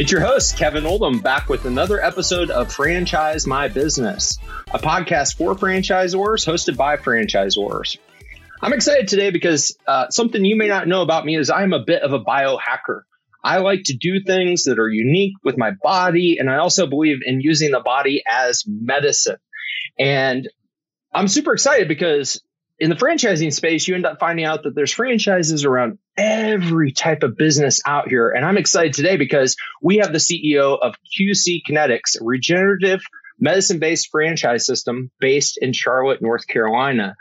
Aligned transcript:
It's 0.00 0.10
your 0.10 0.22
host, 0.22 0.56
Kevin 0.56 0.86
Oldham, 0.86 1.18
back 1.18 1.50
with 1.50 1.66
another 1.66 2.02
episode 2.02 2.48
of 2.48 2.72
Franchise 2.72 3.46
My 3.46 3.68
Business, 3.68 4.38
a 4.72 4.78
podcast 4.78 5.36
for 5.36 5.54
franchisors 5.54 6.46
hosted 6.46 6.78
by 6.78 6.96
franchisors. 6.96 7.98
I'm 8.62 8.72
excited 8.72 9.08
today 9.08 9.30
because 9.30 9.76
uh, 9.86 10.08
something 10.08 10.42
you 10.42 10.56
may 10.56 10.68
not 10.68 10.88
know 10.88 11.02
about 11.02 11.26
me 11.26 11.36
is 11.36 11.50
I'm 11.50 11.74
a 11.74 11.84
bit 11.84 12.00
of 12.00 12.14
a 12.14 12.18
biohacker. 12.18 13.02
I 13.44 13.58
like 13.58 13.82
to 13.84 13.94
do 13.94 14.22
things 14.24 14.64
that 14.64 14.78
are 14.78 14.88
unique 14.88 15.34
with 15.44 15.58
my 15.58 15.72
body, 15.82 16.38
and 16.38 16.48
I 16.48 16.56
also 16.56 16.86
believe 16.86 17.18
in 17.22 17.42
using 17.42 17.70
the 17.70 17.80
body 17.80 18.22
as 18.26 18.64
medicine. 18.66 19.36
And 19.98 20.48
I'm 21.12 21.28
super 21.28 21.52
excited 21.52 21.88
because 21.88 22.40
in 22.80 22.88
the 22.88 22.96
franchising 22.96 23.52
space, 23.52 23.86
you 23.86 23.94
end 23.94 24.06
up 24.06 24.18
finding 24.18 24.46
out 24.46 24.62
that 24.62 24.74
there's 24.74 24.92
franchises 24.92 25.66
around 25.66 25.98
every 26.16 26.92
type 26.92 27.22
of 27.22 27.36
business 27.36 27.80
out 27.86 28.08
here. 28.08 28.30
And 28.30 28.42
I'm 28.42 28.56
excited 28.56 28.94
today 28.94 29.18
because 29.18 29.56
we 29.82 29.98
have 29.98 30.12
the 30.12 30.18
CEO 30.18 30.78
of 30.80 30.94
QC 31.20 31.60
Kinetix, 31.68 32.18
a 32.18 32.24
regenerative 32.24 33.02
medicine 33.38 33.80
based 33.80 34.08
franchise 34.10 34.64
system 34.64 35.10
based 35.20 35.58
in 35.60 35.74
Charlotte, 35.74 36.22
North 36.22 36.46
Carolina. 36.46 37.16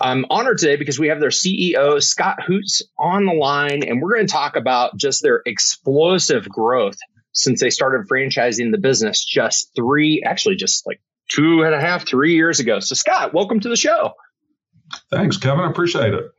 I'm 0.00 0.24
honored 0.30 0.58
today 0.58 0.76
because 0.76 0.98
we 0.98 1.08
have 1.08 1.20
their 1.20 1.30
CEO, 1.30 2.02
Scott 2.02 2.42
Hoots, 2.46 2.82
on 2.98 3.26
the 3.26 3.32
line, 3.32 3.82
and 3.82 4.00
we're 4.00 4.14
going 4.14 4.26
to 4.26 4.32
talk 4.32 4.56
about 4.56 4.96
just 4.96 5.22
their 5.22 5.42
explosive 5.44 6.48
growth 6.48 6.96
since 7.32 7.60
they 7.60 7.70
started 7.70 8.08
franchising 8.08 8.70
the 8.70 8.78
business 8.78 9.22
just 9.22 9.72
three, 9.76 10.22
actually, 10.24 10.56
just 10.56 10.86
like 10.86 11.00
two 11.28 11.62
and 11.62 11.74
a 11.74 11.80
half, 11.80 12.06
three 12.06 12.34
years 12.34 12.60
ago. 12.60 12.80
So, 12.80 12.94
Scott, 12.94 13.34
welcome 13.34 13.60
to 13.60 13.68
the 13.68 13.76
show. 13.76 14.14
Thanks, 15.10 15.36
Kevin. 15.36 15.64
I 15.64 15.70
appreciate 15.70 16.14
it. 16.14 16.30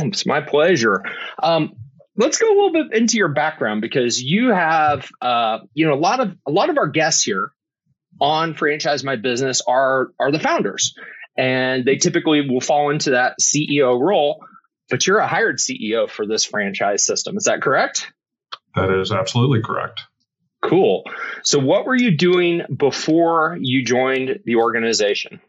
It's 0.00 0.26
my 0.26 0.40
pleasure. 0.40 1.04
Um, 1.42 1.74
let's 2.16 2.38
go 2.38 2.48
a 2.48 2.54
little 2.54 2.72
bit 2.72 2.92
into 2.92 3.16
your 3.16 3.28
background 3.28 3.80
because 3.80 4.22
you 4.22 4.50
have, 4.50 5.08
uh, 5.20 5.58
you 5.74 5.86
know, 5.86 5.94
a 5.94 6.00
lot 6.00 6.20
of 6.20 6.36
a 6.46 6.50
lot 6.50 6.70
of 6.70 6.78
our 6.78 6.88
guests 6.88 7.22
here 7.22 7.52
on 8.20 8.54
franchise 8.54 9.04
my 9.04 9.16
business 9.16 9.62
are 9.66 10.10
are 10.18 10.32
the 10.32 10.40
founders, 10.40 10.94
and 11.36 11.84
they 11.84 11.96
typically 11.96 12.48
will 12.48 12.60
fall 12.60 12.90
into 12.90 13.10
that 13.10 13.36
CEO 13.40 14.00
role. 14.00 14.44
But 14.88 15.06
you're 15.06 15.18
a 15.18 15.26
hired 15.26 15.58
CEO 15.58 16.08
for 16.08 16.26
this 16.26 16.44
franchise 16.44 17.04
system. 17.04 17.36
Is 17.36 17.44
that 17.44 17.60
correct? 17.60 18.12
That 18.76 18.90
is 18.90 19.10
absolutely 19.10 19.62
correct. 19.62 20.02
Cool. 20.62 21.04
So, 21.42 21.58
what 21.58 21.86
were 21.86 21.96
you 21.96 22.16
doing 22.16 22.62
before 22.74 23.58
you 23.60 23.84
joined 23.84 24.40
the 24.44 24.56
organization? 24.56 25.40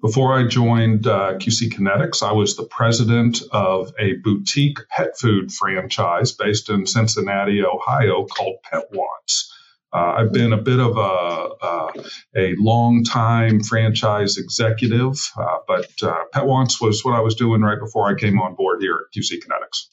Before 0.00 0.38
I 0.38 0.46
joined 0.46 1.06
uh, 1.06 1.34
QC 1.34 1.72
Kinetix, 1.72 2.22
I 2.22 2.32
was 2.32 2.56
the 2.56 2.64
president 2.64 3.42
of 3.52 3.92
a 3.98 4.14
boutique 4.14 4.78
pet 4.88 5.18
food 5.18 5.52
franchise 5.52 6.32
based 6.32 6.70
in 6.70 6.86
Cincinnati, 6.86 7.62
Ohio, 7.62 8.24
called 8.26 8.56
Pet 8.62 8.84
Wants. 8.92 9.54
Uh, 9.92 10.14
I've 10.18 10.32
been 10.32 10.52
a 10.52 10.56
bit 10.56 10.78
of 10.78 10.96
a, 10.96 11.00
uh, 11.00 11.92
a 12.36 12.54
long 12.56 13.02
time 13.02 13.60
franchise 13.60 14.38
executive, 14.38 15.30
uh, 15.36 15.58
but 15.66 15.90
uh, 16.02 16.24
Pet 16.32 16.46
Wants 16.46 16.80
was 16.80 17.04
what 17.04 17.14
I 17.14 17.20
was 17.20 17.34
doing 17.34 17.60
right 17.60 17.78
before 17.78 18.08
I 18.08 18.14
came 18.14 18.40
on 18.40 18.54
board 18.54 18.80
here 18.80 18.94
at 18.94 19.18
QC 19.18 19.42
Kinetix. 19.44 19.88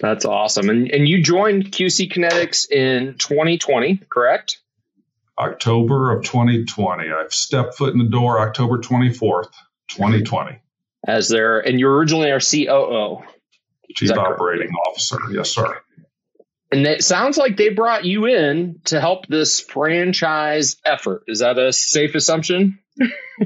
That's 0.00 0.24
awesome. 0.24 0.68
And, 0.70 0.90
and 0.90 1.08
you 1.08 1.22
joined 1.22 1.70
QC 1.70 2.12
Kinetix 2.12 2.70
in 2.70 3.14
2020, 3.18 4.02
correct? 4.10 4.60
October 5.38 6.16
of 6.16 6.24
2020. 6.24 7.04
I've 7.10 7.32
stepped 7.32 7.76
foot 7.76 7.92
in 7.92 7.98
the 7.98 8.10
door 8.10 8.40
October 8.40 8.78
24th, 8.78 9.52
2020. 9.88 10.58
As 11.06 11.28
there, 11.28 11.60
and 11.60 11.78
you're 11.78 11.94
originally 11.94 12.30
our 12.30 12.40
COO. 12.40 13.22
Chief 13.94 14.10
Operating 14.10 14.68
correct? 14.68 14.88
Officer. 14.88 15.18
Yes, 15.32 15.50
sir. 15.50 15.80
And 16.70 16.86
it 16.86 17.02
sounds 17.02 17.38
like 17.38 17.56
they 17.56 17.70
brought 17.70 18.04
you 18.04 18.26
in 18.26 18.80
to 18.86 19.00
help 19.00 19.26
this 19.26 19.60
franchise 19.60 20.76
effort. 20.84 21.22
Is 21.26 21.38
that 21.38 21.58
a 21.58 21.72
safe 21.72 22.14
assumption? 22.14 22.78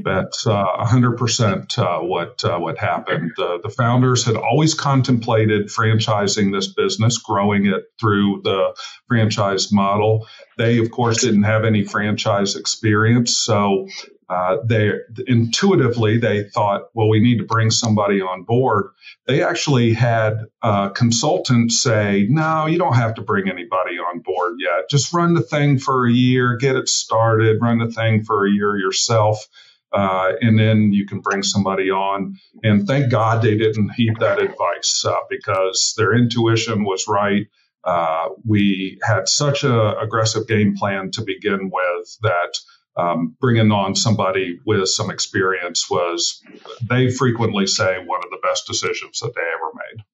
That's 0.04 0.46
uh, 0.46 0.64
100% 0.80 1.78
uh, 1.78 2.00
what 2.00 2.42
uh, 2.44 2.58
what 2.58 2.78
happened. 2.78 3.32
the 3.36 3.72
founders 3.76 4.24
had 4.24 4.36
always 4.36 4.74
contemplated 4.74 5.66
franchising 5.66 6.52
this 6.52 6.72
business, 6.72 7.18
growing 7.18 7.66
it 7.66 7.84
through 8.00 8.40
the 8.42 8.74
franchise 9.06 9.70
model. 9.70 10.26
They, 10.56 10.78
of 10.78 10.90
course, 10.90 11.22
didn't 11.22 11.42
have 11.42 11.64
any 11.64 11.84
franchise 11.84 12.56
experience, 12.56 13.36
so 13.36 13.88
uh, 14.32 14.56
they 14.65 14.93
intuitively 15.26 16.16
they 16.16 16.44
thought, 16.44 16.88
well, 16.94 17.10
we 17.10 17.20
need 17.20 17.37
to 17.37 17.44
bring 17.44 17.70
somebody 17.70 18.22
on 18.22 18.44
board. 18.44 18.87
They 19.26 19.43
actually 19.43 19.93
had 19.93 20.47
uh, 20.62 20.88
consultants 20.88 21.82
say, 21.82 22.26
no, 22.31 22.65
you 22.65 22.78
don't 22.78 22.94
have 22.94 23.16
to 23.16 23.22
bring 23.22 23.50
anybody 23.50 23.98
on 23.98 24.20
board 24.20 24.54
yet. 24.59 24.88
Just 24.88 25.12
run 25.12 25.34
the 25.34 25.43
thing 25.43 25.78
for 25.78 26.06
a 26.06 26.10
year, 26.10 26.56
get 26.56 26.76
it 26.76 26.88
started, 26.88 27.60
run 27.60 27.76
the 27.76 27.91
thing 27.91 28.25
for 28.25 28.47
a 28.47 28.50
year 28.50 28.75
yourself. 28.78 29.47
Uh, 29.93 30.32
and 30.41 30.59
then 30.59 30.94
you 30.94 31.06
can 31.06 31.20
bring 31.20 31.43
somebody 31.43 31.91
on. 31.91 32.38
And 32.62 32.87
thank 32.87 33.10
God 33.10 33.43
they 33.43 33.59
didn't 33.59 33.91
heed 33.91 34.14
that 34.20 34.41
advice 34.41 35.04
uh, 35.04 35.14
because 35.28 35.93
their 35.99 36.14
intuition 36.14 36.84
was 36.84 37.04
right. 37.06 37.49
Uh, 37.84 38.28
we 38.47 38.99
had 39.03 39.28
such 39.28 39.64
a 39.64 39.99
aggressive 39.99 40.47
game 40.49 40.75
plan 40.75 41.10
to 41.10 41.22
begin 41.22 41.70
with 41.70 42.19
that 42.22 42.54
um, 42.97 43.36
bringing 43.41 43.70
on 43.70 43.94
somebody 43.94 44.58
with 44.66 44.88
some 44.88 45.10
experience 45.10 45.88
was, 45.91 46.42
they 46.88 47.10
frequently 47.10 47.66
say, 47.66 47.98
one 48.04 48.20
of 48.25 48.30
the 48.30 48.41
best 48.42 48.66
decisions 48.66 49.20
that 49.20 49.34
they 49.34 49.41
ever 49.41 49.72
made. 49.75 50.04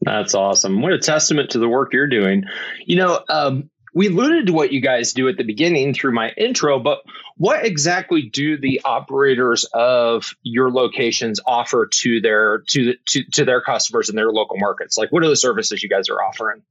That's 0.00 0.34
awesome. 0.34 0.82
What 0.82 0.92
a 0.92 0.98
testament 0.98 1.50
to 1.50 1.58
the 1.58 1.68
work 1.68 1.92
you're 1.92 2.08
doing. 2.08 2.44
You 2.84 2.96
know, 2.96 3.20
um, 3.28 3.70
we 3.94 4.08
alluded 4.08 4.48
to 4.48 4.52
what 4.52 4.72
you 4.72 4.80
guys 4.80 5.12
do 5.12 5.28
at 5.28 5.36
the 5.36 5.44
beginning 5.44 5.94
through 5.94 6.12
my 6.12 6.30
intro, 6.36 6.80
but 6.80 6.98
what 7.36 7.64
exactly 7.64 8.22
do 8.22 8.58
the 8.58 8.82
operators 8.84 9.64
of 9.72 10.34
your 10.42 10.70
locations 10.70 11.40
offer 11.46 11.86
to 11.86 12.20
their 12.20 12.62
to 12.70 12.94
to, 13.06 13.24
to 13.34 13.44
their 13.44 13.60
customers 13.60 14.10
in 14.10 14.16
their 14.16 14.30
local 14.30 14.56
markets? 14.58 14.98
Like, 14.98 15.12
what 15.12 15.22
are 15.22 15.28
the 15.28 15.36
services 15.36 15.82
you 15.82 15.88
guys 15.88 16.08
are 16.08 16.20
offering? 16.20 16.62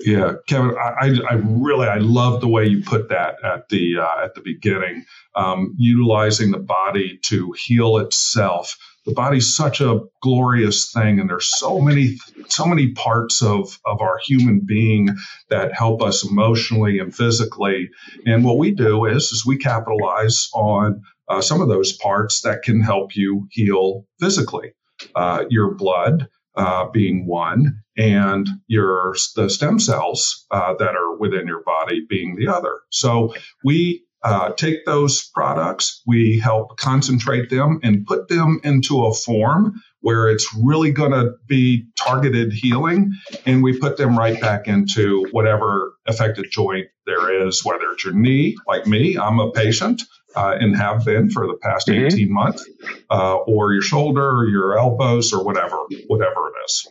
Yeah, 0.00 0.34
Kevin, 0.48 0.76
I, 0.78 1.18
I 1.30 1.34
really 1.34 1.86
I 1.88 1.98
love 1.98 2.40
the 2.40 2.48
way 2.48 2.66
you 2.66 2.82
put 2.82 3.08
that 3.10 3.36
at 3.44 3.68
the 3.68 3.98
uh, 3.98 4.24
at 4.24 4.34
the 4.34 4.42
beginning, 4.42 5.04
um, 5.34 5.74
utilizing 5.78 6.50
the 6.50 6.58
body 6.58 7.18
to 7.24 7.52
heal 7.52 7.98
itself. 7.98 8.76
The 9.06 9.12
body's 9.14 9.54
such 9.54 9.80
a 9.80 10.00
glorious 10.22 10.90
thing, 10.90 11.20
and 11.20 11.30
there's 11.30 11.50
so 11.58 11.80
many 11.80 12.16
so 12.48 12.66
many 12.66 12.92
parts 12.92 13.42
of 13.42 13.78
of 13.84 14.00
our 14.00 14.18
human 14.26 14.62
being 14.66 15.10
that 15.50 15.74
help 15.74 16.02
us 16.02 16.28
emotionally 16.28 16.98
and 16.98 17.14
physically. 17.14 17.90
And 18.26 18.44
what 18.44 18.58
we 18.58 18.72
do 18.72 19.04
is 19.04 19.24
is 19.32 19.46
we 19.46 19.58
capitalize 19.58 20.48
on 20.54 21.02
uh, 21.28 21.40
some 21.40 21.60
of 21.60 21.68
those 21.68 21.92
parts 21.92 22.42
that 22.42 22.62
can 22.62 22.80
help 22.80 23.14
you 23.14 23.46
heal 23.50 24.06
physically. 24.20 24.72
Uh, 25.14 25.44
your 25.50 25.74
blood 25.74 26.28
uh, 26.56 26.88
being 26.90 27.26
one, 27.26 27.83
and 27.96 28.48
your 28.66 29.14
the 29.36 29.48
stem 29.48 29.78
cells 29.78 30.46
uh, 30.50 30.74
that 30.78 30.94
are 30.96 31.16
within 31.16 31.46
your 31.46 31.62
body 31.62 32.04
being 32.08 32.36
the 32.36 32.48
other. 32.48 32.80
So 32.90 33.34
we 33.64 34.04
uh, 34.24 34.50
take 34.52 34.86
those 34.86 35.22
products, 35.34 36.02
we 36.06 36.38
help 36.38 36.78
concentrate 36.78 37.50
them 37.50 37.78
and 37.82 38.06
put 38.06 38.28
them 38.28 38.58
into 38.64 39.04
a 39.04 39.12
form 39.12 39.82
where 40.00 40.28
it's 40.28 40.54
really 40.54 40.92
going 40.92 41.10
to 41.12 41.32
be 41.46 41.86
targeted 41.98 42.52
healing, 42.52 43.12
and 43.44 43.62
we 43.62 43.78
put 43.78 43.98
them 43.98 44.18
right 44.18 44.40
back 44.40 44.66
into 44.66 45.26
whatever 45.30 45.92
affected 46.06 46.46
joint 46.50 46.86
there 47.06 47.46
is, 47.46 47.64
whether 47.64 47.90
it's 47.92 48.04
your 48.04 48.14
knee, 48.14 48.56
like 48.66 48.86
me, 48.86 49.18
I'm 49.18 49.38
a 49.38 49.50
patient. 49.52 50.02
Uh, 50.36 50.56
and 50.58 50.76
have 50.76 51.04
been 51.04 51.30
for 51.30 51.46
the 51.46 51.56
past 51.62 51.86
mm-hmm. 51.86 52.06
18 52.06 52.32
months, 52.32 52.68
uh, 53.08 53.36
or 53.36 53.72
your 53.72 53.80
shoulder 53.80 54.28
or 54.28 54.48
your 54.48 54.76
elbows 54.76 55.32
or 55.32 55.44
whatever, 55.44 55.76
whatever 56.08 56.48
it 56.48 56.54
is. 56.64 56.88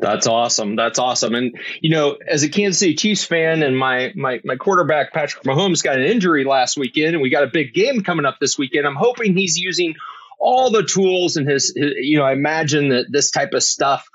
That's 0.00 0.26
awesome. 0.26 0.76
That's 0.76 0.98
awesome. 0.98 1.34
And 1.34 1.58
you 1.80 1.90
know, 1.90 2.16
as 2.26 2.42
a 2.42 2.48
Kansas 2.48 2.78
City 2.78 2.94
Chiefs 2.94 3.24
fan, 3.24 3.62
and 3.62 3.76
my 3.76 4.12
my 4.16 4.40
my 4.44 4.56
quarterback 4.56 5.12
Patrick 5.12 5.44
Mahomes 5.44 5.82
got 5.82 5.96
an 5.96 6.04
injury 6.04 6.44
last 6.44 6.76
weekend, 6.76 7.14
and 7.14 7.22
we 7.22 7.30
got 7.30 7.44
a 7.44 7.48
big 7.48 7.74
game 7.74 8.02
coming 8.02 8.26
up 8.26 8.38
this 8.40 8.56
weekend. 8.58 8.86
I'm 8.86 8.96
hoping 8.96 9.36
he's 9.36 9.58
using 9.58 9.94
all 10.38 10.70
the 10.70 10.82
tools 10.82 11.36
and 11.36 11.48
his, 11.48 11.72
his 11.76 11.92
you 12.00 12.18
know, 12.18 12.24
I 12.24 12.32
imagine 12.32 12.88
that 12.88 13.06
this 13.10 13.30
type 13.30 13.52
of 13.52 13.62
stuff 13.62 14.08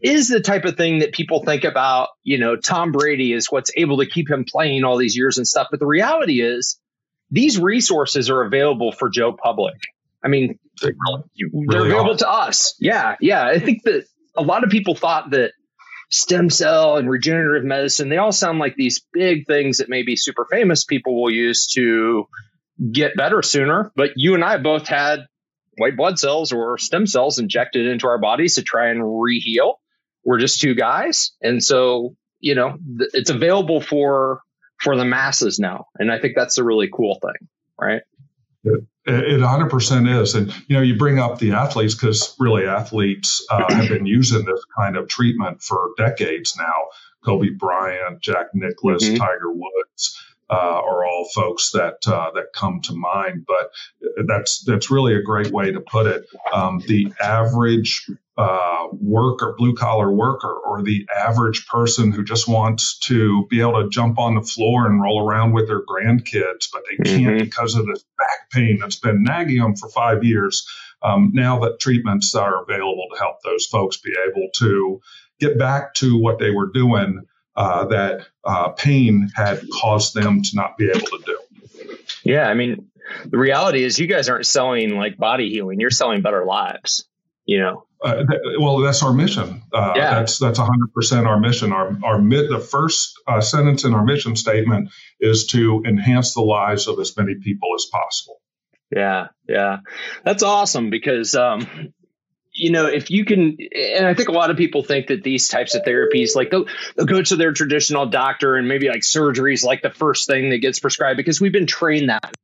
is 0.00 0.28
the 0.28 0.40
type 0.40 0.64
of 0.64 0.76
thing 0.76 1.00
that 1.00 1.12
people 1.12 1.42
think 1.42 1.64
about. 1.64 2.10
You 2.22 2.38
know, 2.38 2.56
Tom 2.56 2.92
Brady 2.92 3.32
is 3.32 3.50
what's 3.50 3.72
able 3.76 3.98
to 3.98 4.06
keep 4.06 4.30
him 4.30 4.44
playing 4.44 4.84
all 4.84 4.96
these 4.96 5.16
years 5.16 5.38
and 5.38 5.46
stuff. 5.46 5.68
But 5.70 5.80
the 5.80 5.86
reality 5.86 6.40
is, 6.40 6.78
these 7.30 7.58
resources 7.58 8.30
are 8.30 8.42
available 8.42 8.92
for 8.92 9.08
Joe 9.08 9.32
Public. 9.32 9.74
I 10.22 10.28
mean, 10.28 10.58
they 10.80 10.88
are 10.88 11.86
available 11.86 12.12
are. 12.12 12.18
to 12.18 12.30
us. 12.30 12.76
Yeah, 12.78 13.16
yeah. 13.20 13.44
I 13.46 13.58
think 13.58 13.82
that 13.84 14.04
a 14.36 14.42
lot 14.42 14.64
of 14.64 14.70
people 14.70 14.94
thought 14.94 15.30
that 15.30 15.52
stem 16.10 16.50
cell 16.50 16.96
and 16.96 17.10
regenerative 17.10 17.64
medicine, 17.64 18.08
they 18.08 18.18
all 18.18 18.32
sound 18.32 18.58
like 18.58 18.76
these 18.76 19.04
big 19.12 19.46
things 19.46 19.78
that 19.78 19.88
maybe 19.88 20.16
super 20.16 20.46
famous 20.50 20.84
people 20.84 21.20
will 21.20 21.32
use 21.32 21.66
to 21.74 22.26
get 22.92 23.16
better 23.16 23.42
sooner. 23.42 23.92
But 23.96 24.10
you 24.16 24.34
and 24.34 24.44
I 24.44 24.58
both 24.58 24.86
had 24.86 25.20
white 25.78 25.96
blood 25.96 26.18
cells 26.18 26.52
or 26.52 26.78
stem 26.78 27.06
cells 27.06 27.38
injected 27.38 27.86
into 27.86 28.06
our 28.06 28.18
bodies 28.18 28.54
to 28.54 28.62
try 28.62 28.90
and 28.90 29.02
reheal. 29.02 29.74
We're 30.24 30.38
just 30.38 30.60
two 30.60 30.74
guys. 30.74 31.32
And 31.42 31.62
so 31.62 32.16
you 32.40 32.54
know, 32.54 32.76
th- 32.98 33.10
it's 33.14 33.30
available 33.30 33.80
for 33.80 34.40
for 34.80 34.96
the 34.96 35.04
masses 35.04 35.58
now, 35.58 35.86
and 35.98 36.12
I 36.12 36.18
think 36.18 36.34
that's 36.36 36.58
a 36.58 36.64
really 36.64 36.88
cool 36.92 37.18
thing, 37.20 37.48
right? 37.80 38.02
It, 39.06 39.34
it 39.34 39.40
100% 39.40 40.20
is. 40.20 40.34
And, 40.34 40.52
you 40.68 40.76
know, 40.76 40.82
you 40.82 40.96
bring 40.96 41.18
up 41.18 41.38
the 41.38 41.52
athletes 41.52 41.94
because 41.94 42.34
really 42.38 42.66
athletes 42.66 43.44
uh, 43.50 43.72
have 43.72 43.88
been 43.88 44.06
using 44.06 44.44
this 44.44 44.64
kind 44.76 44.96
of 44.96 45.08
treatment 45.08 45.62
for 45.62 45.90
decades 45.96 46.56
now. 46.56 46.88
Kobe 47.24 47.50
Bryant, 47.50 48.20
Jack 48.20 48.46
Nicklaus, 48.54 49.04
mm-hmm. 49.04 49.16
Tiger 49.16 49.52
Woods 49.52 50.16
uh, 50.48 50.54
are 50.54 51.04
all 51.04 51.28
folks 51.34 51.70
that 51.72 51.96
uh, 52.06 52.30
that 52.34 52.52
come 52.54 52.80
to 52.82 52.94
mind. 52.94 53.46
But 53.46 53.70
that's 54.26 54.62
that's 54.64 54.90
really 54.90 55.14
a 55.14 55.22
great 55.22 55.50
way 55.50 55.72
to 55.72 55.80
put 55.80 56.06
it. 56.06 56.26
Um, 56.52 56.82
the 56.86 57.12
average 57.20 58.08
uh, 58.38 58.88
worker, 58.92 59.54
blue 59.56 59.74
collar 59.74 60.10
worker, 60.12 60.52
or 60.52 60.82
the 60.82 61.06
average 61.14 61.66
person 61.66 62.12
who 62.12 62.22
just 62.22 62.46
wants 62.46 62.98
to 62.98 63.46
be 63.48 63.60
able 63.60 63.82
to 63.82 63.88
jump 63.88 64.18
on 64.18 64.34
the 64.34 64.42
floor 64.42 64.86
and 64.86 65.02
roll 65.02 65.26
around 65.26 65.52
with 65.52 65.66
their 65.68 65.82
grandkids, 65.84 66.68
but 66.72 66.82
they 66.88 67.10
can't 67.10 67.24
mm-hmm. 67.24 67.44
because 67.44 67.74
of 67.74 67.86
this 67.86 68.04
back 68.18 68.50
pain 68.50 68.78
that's 68.80 68.96
been 68.96 69.22
nagging 69.22 69.60
them 69.60 69.74
for 69.74 69.88
five 69.88 70.22
years. 70.22 70.66
Um, 71.02 71.32
now 71.34 71.60
that 71.60 71.80
treatments 71.80 72.34
are 72.34 72.62
available 72.62 73.06
to 73.12 73.18
help 73.18 73.36
those 73.42 73.66
folks 73.66 73.98
be 73.98 74.14
able 74.28 74.48
to 74.56 75.00
get 75.38 75.58
back 75.58 75.94
to 75.94 76.18
what 76.18 76.38
they 76.38 76.50
were 76.50 76.70
doing 76.72 77.26
uh, 77.56 77.86
that 77.86 78.26
uh, 78.44 78.70
pain 78.70 79.30
had 79.34 79.62
caused 79.72 80.14
them 80.14 80.42
to 80.42 80.50
not 80.54 80.76
be 80.76 80.88
able 80.88 81.06
to 81.06 81.22
do. 81.24 81.38
Yeah, 82.24 82.48
I 82.48 82.54
mean, 82.54 82.90
the 83.24 83.38
reality 83.38 83.82
is 83.82 83.98
you 83.98 84.06
guys 84.06 84.28
aren't 84.28 84.46
selling 84.46 84.96
like 84.96 85.16
body 85.16 85.50
healing; 85.50 85.80
you're 85.80 85.90
selling 85.90 86.22
better 86.22 86.44
lives. 86.44 87.06
You 87.44 87.60
know. 87.60 87.82
Uh, 88.02 88.16
th- 88.16 88.40
well, 88.60 88.78
that's 88.78 89.02
our 89.02 89.12
mission. 89.12 89.62
Uh, 89.72 89.94
yeah. 89.96 90.14
That's 90.16 90.38
that's 90.38 90.58
100 90.58 90.92
percent 90.92 91.26
our 91.26 91.40
mission. 91.40 91.72
Our 91.72 91.96
our 92.04 92.18
mid, 92.20 92.50
the 92.50 92.58
first 92.58 93.18
uh, 93.26 93.40
sentence 93.40 93.84
in 93.84 93.94
our 93.94 94.04
mission 94.04 94.36
statement 94.36 94.90
is 95.18 95.46
to 95.48 95.82
enhance 95.86 96.34
the 96.34 96.42
lives 96.42 96.88
of 96.88 96.98
as 96.98 97.16
many 97.16 97.36
people 97.36 97.70
as 97.74 97.86
possible. 97.90 98.40
Yeah, 98.94 99.28
yeah, 99.48 99.78
that's 100.24 100.42
awesome 100.42 100.90
because 100.90 101.34
um, 101.34 101.92
you 102.56 102.70
know, 102.70 102.86
if 102.86 103.10
you 103.10 103.24
can, 103.24 103.58
and 103.96 104.06
I 104.06 104.14
think 104.14 104.28
a 104.28 104.32
lot 104.32 104.50
of 104.50 104.56
people 104.56 104.82
think 104.82 105.08
that 105.08 105.22
these 105.22 105.48
types 105.48 105.74
of 105.74 105.82
therapies, 105.82 106.34
like 106.34 106.50
they'll, 106.50 106.66
they'll 106.96 107.06
go 107.06 107.22
to 107.22 107.36
their 107.36 107.52
traditional 107.52 108.06
doctor 108.06 108.56
and 108.56 108.66
maybe 108.66 108.88
like 108.88 109.04
surgery 109.04 109.52
is 109.52 109.62
like 109.62 109.82
the 109.82 109.90
first 109.90 110.26
thing 110.26 110.50
that 110.50 110.58
gets 110.58 110.80
prescribed 110.80 111.18
because 111.18 111.40
we've 111.40 111.52
been 111.52 111.66
trained 111.66 112.08
that 112.08 112.34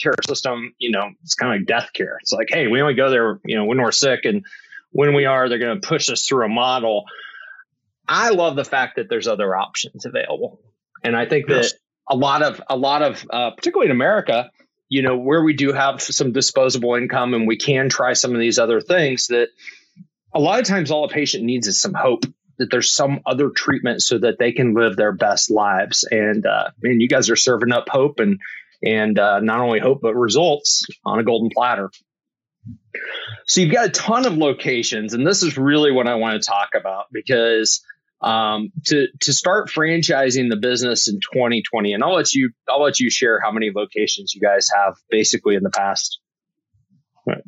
care 0.00 0.14
system, 0.26 0.74
you 0.78 0.90
know, 0.90 1.10
it's 1.22 1.34
kind 1.34 1.52
of 1.52 1.60
like 1.60 1.66
death 1.66 1.92
care. 1.92 2.18
It's 2.22 2.32
like, 2.32 2.48
hey, 2.50 2.68
we 2.68 2.80
only 2.80 2.94
go 2.94 3.10
there, 3.10 3.40
you 3.44 3.56
know, 3.56 3.64
when 3.64 3.82
we're 3.82 3.92
sick 3.92 4.24
and 4.24 4.44
when 4.92 5.14
we 5.14 5.26
are, 5.26 5.48
they're 5.48 5.58
going 5.58 5.80
to 5.80 5.86
push 5.86 6.08
us 6.10 6.26
through 6.26 6.46
a 6.46 6.48
model. 6.48 7.04
I 8.08 8.30
love 8.30 8.56
the 8.56 8.64
fact 8.64 8.96
that 8.96 9.08
there's 9.08 9.28
other 9.28 9.54
options 9.54 10.06
available. 10.06 10.60
And 11.02 11.16
I 11.16 11.26
think 11.26 11.48
yes. 11.48 11.72
that 11.72 11.78
a 12.08 12.16
lot 12.16 12.42
of, 12.42 12.60
a 12.68 12.76
lot 12.76 13.02
of, 13.02 13.24
uh, 13.30 13.50
particularly 13.50 13.90
in 13.90 13.96
America, 13.96 14.50
you 14.90 15.02
know, 15.02 15.16
where 15.16 15.42
we 15.42 15.54
do 15.54 15.72
have 15.72 16.02
some 16.02 16.32
disposable 16.32 16.96
income 16.96 17.32
and 17.32 17.46
we 17.46 17.56
can 17.56 17.88
try 17.88 18.12
some 18.12 18.34
of 18.34 18.40
these 18.40 18.58
other 18.58 18.80
things 18.80 19.28
that 19.28 19.48
a 20.34 20.40
lot 20.40 20.60
of 20.60 20.66
times 20.66 20.90
all 20.90 21.04
a 21.04 21.08
patient 21.08 21.44
needs 21.44 21.68
is 21.68 21.80
some 21.80 21.94
hope 21.94 22.24
that 22.58 22.70
there's 22.70 22.92
some 22.92 23.20
other 23.24 23.50
treatment 23.50 24.02
so 24.02 24.18
that 24.18 24.38
they 24.38 24.52
can 24.52 24.74
live 24.74 24.96
their 24.96 25.12
best 25.12 25.48
lives. 25.48 26.06
And 26.10 26.44
uh, 26.44 26.70
man, 26.82 27.00
you 27.00 27.08
guys 27.08 27.30
are 27.30 27.36
serving 27.36 27.72
up 27.72 27.88
hope 27.88 28.18
and 28.18 28.40
and 28.82 29.18
uh, 29.18 29.40
not 29.40 29.60
only 29.60 29.78
hope 29.78 30.00
but 30.02 30.14
results 30.14 30.86
on 31.04 31.20
a 31.20 31.24
golden 31.24 31.50
platter. 31.50 31.90
So 33.46 33.60
you've 33.60 33.72
got 33.72 33.86
a 33.86 33.90
ton 33.90 34.26
of 34.26 34.36
locations, 34.36 35.14
and 35.14 35.26
this 35.26 35.42
is 35.42 35.56
really 35.56 35.92
what 35.92 36.08
I 36.08 36.16
want 36.16 36.42
to 36.42 36.46
talk 36.46 36.70
about 36.74 37.06
because 37.12 37.82
um, 38.20 38.70
to 38.86 39.08
to 39.20 39.32
start 39.32 39.68
franchising 39.70 40.50
the 40.50 40.56
business 40.56 41.08
in 41.08 41.20
2020. 41.20 41.92
And 41.92 42.02
I'll 42.02 42.14
let 42.14 42.32
you 42.32 42.50
I'll 42.68 42.82
let 42.82 43.00
you 43.00 43.10
share 43.10 43.40
how 43.40 43.52
many 43.52 43.70
locations 43.74 44.34
you 44.34 44.40
guys 44.40 44.68
have 44.74 44.94
basically 45.10 45.56
in 45.56 45.62
the 45.62 45.70
past 45.70 46.20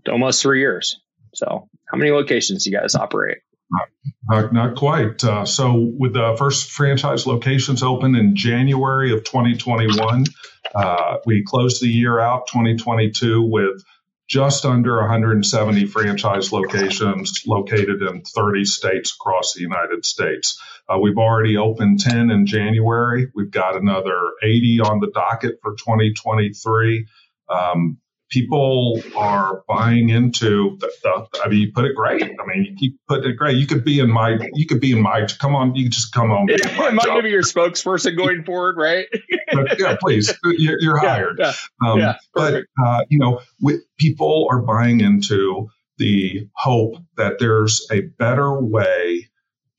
almost 0.09 0.43
three 0.43 0.61
years. 0.61 1.01
So 1.35 1.69
how 1.91 1.99
many 1.99 2.11
locations 2.11 2.65
do 2.65 2.71
you 2.71 2.79
guys 2.79 2.95
operate? 2.95 3.39
Not, 4.29 4.53
not 4.53 4.77
quite. 4.77 5.23
Uh, 5.25 5.45
so, 5.45 5.75
with 5.99 6.13
the 6.13 6.37
first 6.39 6.71
franchise 6.71 7.27
locations 7.27 7.83
open 7.83 8.15
in 8.15 8.37
January 8.37 9.13
of 9.13 9.25
2021, 9.25 10.25
uh, 10.75 11.17
we 11.25 11.43
closed 11.43 11.83
the 11.83 11.89
year 11.89 12.21
out 12.21 12.47
2022 12.49 13.43
with 13.43 13.83
just 14.33 14.65
under 14.65 14.97
170 14.97 15.85
franchise 15.85 16.55
locations 16.55 17.43
located 17.47 18.01
in 18.01 18.23
30 18.23 18.65
states 18.65 19.15
across 19.15 19.53
the 19.53 19.61
United 19.61 20.07
States. 20.07 20.59
Uh, 20.89 20.99
we've 20.99 21.19
already 21.19 21.59
opened 21.59 22.01
10 22.01 22.31
in 22.31 22.47
January. 22.47 23.31
We've 23.35 23.51
got 23.51 23.77
another 23.77 24.19
80 24.43 24.81
on 24.81 25.01
the 25.01 25.11
docket 25.13 25.59
for 25.61 25.73
2023. 25.73 27.07
Um, 27.51 27.99
people 28.33 29.01
are 29.15 29.63
buying 29.69 30.09
into 30.09 30.79
the, 30.81 30.91
the, 31.03 31.41
I 31.45 31.49
mean, 31.49 31.61
you 31.61 31.73
put 31.73 31.85
it 31.85 31.95
great. 31.95 32.23
I 32.23 32.47
mean, 32.47 32.65
you 32.65 32.75
keep 32.77 32.99
putting 33.07 33.31
it 33.31 33.37
great. 33.37 33.59
You 33.59 33.67
could 33.67 33.85
be 33.85 34.01
in 34.01 34.11
my, 34.11 34.39
you 34.55 34.67
could 34.67 34.81
be 34.81 34.93
in 34.93 35.03
my, 35.03 35.27
come 35.39 35.55
on, 35.55 35.75
you 35.75 35.89
just 35.91 36.13
come 36.15 36.31
on. 36.33 36.49
Am 36.65 36.99
I 36.99 37.05
going 37.05 37.19
to 37.19 37.23
be 37.23 37.29
your 37.29 37.43
spokesperson 37.43 38.17
going 38.17 38.43
forward, 38.47 38.77
right? 38.79 39.07
but, 39.53 39.79
yeah, 39.79 39.97
please, 40.01 40.33
you're, 40.45 40.81
you're 40.81 40.99
hired. 40.99 41.37
Yeah, 41.39 41.53
yeah, 41.83 41.91
um, 41.91 41.99
yeah 41.99 42.17
but, 42.35 42.65
uh, 42.83 43.05
you 43.11 43.19
know, 43.19 43.41
with, 43.61 43.83
people 43.99 44.49
are 44.51 44.63
buying 44.63 45.01
into 45.01 45.69
the 45.99 46.49
hope 46.57 46.97
that 47.19 47.39
there's 47.39 47.87
a 47.93 48.01
better 48.01 48.59
way 48.61 49.29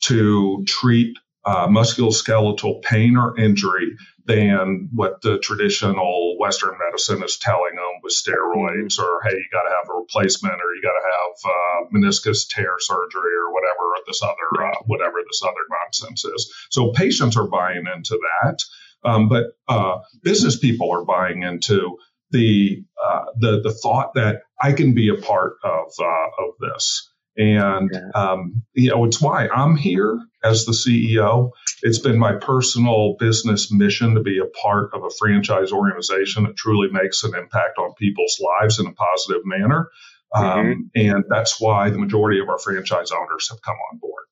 to 0.01 0.63
treat 0.67 1.17
uh, 1.45 1.67
musculoskeletal 1.67 2.81
pain 2.81 3.17
or 3.17 3.37
injury 3.37 3.95
than 4.25 4.89
what 4.93 5.21
the 5.21 5.37
traditional 5.39 6.37
Western 6.39 6.77
medicine 6.79 7.21
is 7.23 7.37
telling 7.37 7.75
them 7.75 7.99
with 8.01 8.13
steroids, 8.13 8.99
or 8.99 9.21
hey, 9.23 9.35
you 9.35 9.45
got 9.51 9.63
to 9.63 9.75
have 9.75 9.89
a 9.89 9.99
replacement, 9.99 10.53
or 10.53 10.75
you 10.75 10.81
got 10.81 10.93
to 10.93 11.07
have 11.11 11.51
uh, 11.51 11.89
meniscus 11.93 12.47
tear 12.49 12.75
surgery, 12.79 13.33
or 13.35 13.53
whatever 13.53 13.83
this 14.07 14.21
other 14.23 14.65
uh, 14.65 14.75
whatever 14.85 15.17
this 15.27 15.41
other 15.43 15.65
nonsense 15.69 16.25
is. 16.25 16.53
So 16.69 16.91
patients 16.91 17.37
are 17.37 17.47
buying 17.47 17.83
into 17.93 18.19
that, 18.41 18.59
um, 19.03 19.29
but 19.29 19.47
uh, 19.67 19.99
business 20.21 20.57
people 20.57 20.91
are 20.91 21.05
buying 21.05 21.43
into 21.43 21.97
the 22.31 22.83
uh, 23.03 23.25
the 23.39 23.61
the 23.61 23.73
thought 23.73 24.13
that 24.15 24.41
I 24.61 24.73
can 24.73 24.93
be 24.93 25.09
a 25.09 25.21
part 25.21 25.57
of 25.63 25.91
uh, 25.99 26.45
of 26.45 26.53
this. 26.59 27.09
And, 27.35 27.89
um, 28.13 28.63
you 28.73 28.91
know, 28.91 29.05
it's 29.05 29.19
why 29.19 29.47
I'm 29.47 29.75
here 29.75 30.19
as 30.43 30.65
the 30.65 30.71
CEO. 30.71 31.51
It's 31.81 31.99
been 31.99 32.19
my 32.19 32.35
personal 32.35 33.15
business 33.17 33.71
mission 33.71 34.15
to 34.15 34.21
be 34.21 34.39
a 34.39 34.45
part 34.45 34.91
of 34.93 35.03
a 35.03 35.09
franchise 35.09 35.71
organization 35.71 36.43
that 36.43 36.55
truly 36.55 36.89
makes 36.91 37.23
an 37.23 37.33
impact 37.35 37.79
on 37.79 37.93
people's 37.95 38.39
lives 38.61 38.79
in 38.79 38.85
a 38.85 38.93
positive 38.93 39.41
manner. 39.45 39.89
Um, 40.33 40.45
mm-hmm. 40.45 40.81
And 40.95 41.23
that's 41.29 41.59
why 41.59 41.89
the 41.89 41.97
majority 41.97 42.39
of 42.39 42.49
our 42.49 42.59
franchise 42.59 43.11
owners 43.11 43.49
have 43.49 43.61
come 43.61 43.77
on 43.91 43.97
board. 43.97 44.25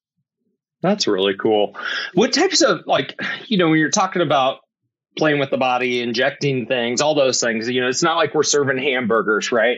That's 0.82 1.08
really 1.08 1.36
cool. 1.40 1.76
What 2.14 2.34
types 2.34 2.62
of, 2.62 2.82
like, 2.86 3.20
you 3.48 3.58
know, 3.58 3.70
when 3.70 3.80
you're 3.80 3.92
talking 3.92 4.22
about 4.22 4.60
playing 5.18 5.40
with 5.40 5.52
the 5.52 5.58
body, 5.58 6.02
injecting 6.02 6.66
things, 6.66 7.02
all 7.02 7.16
those 7.16 7.40
things, 7.40 7.70
you 7.70 7.82
know, 7.82 7.88
it's 7.88 8.04
not 8.04 8.16
like 8.16 8.34
we're 8.34 8.44
serving 8.44 8.78
hamburgers, 8.78 9.52
right? 9.52 9.78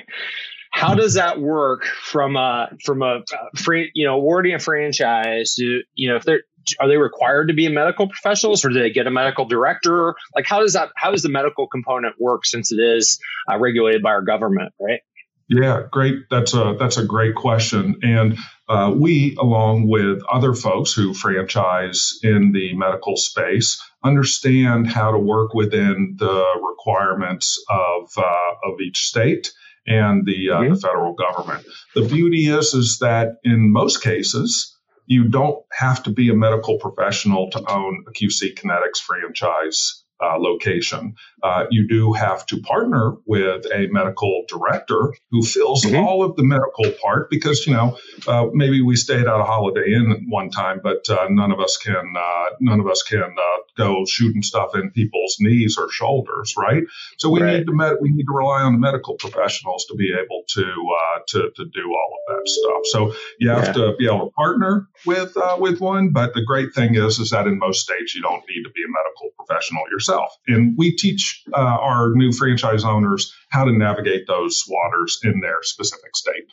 How 0.74 0.96
does 0.96 1.14
that 1.14 1.40
work 1.40 1.86
from 1.86 2.36
a 2.36 2.70
from 2.84 3.04
a 3.04 3.22
free 3.56 3.92
you 3.94 4.06
know 4.06 4.16
awarding 4.16 4.56
a 4.56 4.60
franchise? 4.60 5.56
Do, 5.56 5.82
you 5.94 6.10
know 6.10 6.16
if 6.16 6.24
they're 6.24 6.42
are 6.80 6.88
they 6.88 6.98
required 6.98 7.50
to 7.50 7.54
be 7.54 7.68
medical 7.68 8.08
professionals 8.08 8.64
or 8.66 8.70
do 8.70 8.80
they 8.80 8.90
get 8.90 9.06
a 9.06 9.12
medical 9.12 9.46
director? 9.46 10.16
Like 10.36 10.48
how 10.48 10.60
does 10.60 10.74
that 10.74 10.90
how 10.96 11.12
does 11.12 11.22
the 11.22 11.30
medical 11.30 11.68
component 11.68 12.16
work 12.20 12.46
since 12.46 12.72
it 12.72 12.80
is 12.80 13.20
uh, 13.52 13.60
regulated 13.60 14.02
by 14.02 14.10
our 14.10 14.22
government, 14.22 14.74
right? 14.80 15.02
Yeah, 15.48 15.84
great. 15.92 16.30
That's 16.32 16.54
a 16.54 16.76
that's 16.80 16.98
a 16.98 17.06
great 17.06 17.36
question, 17.36 18.00
and 18.02 18.38
uh, 18.68 18.94
we, 18.96 19.36
along 19.40 19.90
with 19.90 20.24
other 20.32 20.54
folks 20.54 20.94
who 20.94 21.14
franchise 21.14 22.18
in 22.24 22.54
the 22.54 22.74
medical 22.76 23.18
space, 23.18 23.80
understand 24.04 24.88
how 24.88 25.12
to 25.12 25.20
work 25.20 25.54
within 25.54 26.16
the 26.18 26.46
requirements 26.68 27.64
of 27.70 28.10
uh, 28.18 28.72
of 28.72 28.80
each 28.82 29.06
state 29.06 29.52
and 29.86 30.26
the, 30.26 30.50
uh, 30.50 30.60
mm-hmm. 30.60 30.74
the 30.74 30.80
federal 30.80 31.14
government. 31.14 31.66
The 31.96 32.06
beauty 32.06 32.48
is, 32.48 32.74
is 32.74 33.00
that 33.00 33.38
in 33.44 33.72
most 33.72 34.02
cases, 34.02 34.78
you 35.06 35.26
don't 35.26 35.64
have 35.72 36.04
to 36.04 36.10
be 36.10 36.30
a 36.30 36.34
medical 36.34 36.78
professional 36.78 37.50
to 37.52 37.72
own 37.72 38.06
a 38.08 38.12
QC 38.12 38.56
Kinetix 38.56 39.00
franchise 39.00 40.04
uh, 40.24 40.38
location. 40.38 41.16
Uh, 41.42 41.66
you 41.70 41.88
do 41.88 42.14
have 42.14 42.46
to 42.46 42.62
partner 42.62 43.14
with 43.26 43.66
a 43.74 43.88
medical 43.92 44.44
director 44.48 45.14
who 45.32 45.42
fills 45.42 45.84
mm-hmm. 45.84 45.98
all 45.98 46.24
of 46.24 46.36
the 46.36 46.44
medical 46.44 46.92
part 47.02 47.30
because 47.30 47.66
you 47.68 47.74
know 47.74 47.98
uh, 48.28 48.46
maybe 48.54 48.82
we 48.82 48.96
stayed 48.96 49.22
at 49.22 49.40
a 49.40 49.44
Holiday 49.44 49.94
Inn 49.94 50.28
one 50.30 50.50
time, 50.50 50.80
but 50.82 51.10
uh, 51.10 51.28
none 51.30 51.52
of 51.52 51.60
us 51.60 51.78
can 51.78 52.14
uh, 52.18 52.46
none 52.60 52.80
of 52.80 52.88
us 52.88 53.04
can 53.04 53.22
uh, 53.22 53.58
go 53.78 54.06
shooting 54.08 54.42
stuff 54.42 54.76
in 54.76 54.92
people's 54.92 55.38
knees 55.40 55.78
or 55.78 55.90
shoulders, 55.92 56.54
right? 56.58 56.84
So 57.18 57.30
we 57.30 57.42
right. 57.42 57.58
need 57.58 57.68
to 57.68 57.74
med- 57.74 57.98
we 58.02 58.12
need 58.12 58.26
to 58.26 58.34
rely 58.34 58.62
on 58.62 58.74
the 58.74 58.80
medical 58.80 59.16
professionals 59.16 59.86
to 59.90 59.96
be 59.96 60.14
able 60.14 60.44
to 60.50 60.64
uh, 60.64 61.20
to 61.30 61.40
to 61.56 61.66
do 61.66 61.86
all 61.86 62.18
of 62.18 62.36
that 62.36 62.50
stuff. 62.50 62.82
So 62.86 63.14
you 63.40 63.50
have 63.50 63.68
yeah. 63.68 63.74
to 63.74 63.96
be 63.98 64.06
able 64.06 64.28
to 64.28 64.32
partner 64.32 64.88
with 65.06 65.36
uh, 65.38 65.58
with 65.60 65.80
one, 65.80 66.12
but 66.12 66.34
the 66.34 66.44
great 66.44 66.74
thing 66.74 66.96
is 66.96 67.20
is 67.20 67.32
that 67.32 67.48
in 67.48 67.60
most 67.60 67.82
states 67.82 68.16
you 68.16 68.22
don't 68.22 68.44
need 68.50 68.64
to 68.64 68.72
be 68.72 68.84
a 68.84 68.92
medical 68.92 69.30
professional 69.38 69.84
yourself, 69.92 70.36
and 70.48 70.76
we 70.78 70.96
teach 70.96 71.44
uh, 71.54 71.58
our 71.58 72.12
new 72.14 72.32
franchise 72.32 72.84
owners 72.84 73.34
how 73.50 73.66
to 73.66 73.72
navigate 73.72 74.28
those 74.28 74.64
waters 74.68 75.20
in 75.24 75.40
their 75.42 75.62
specific 75.62 76.16
state. 76.16 76.48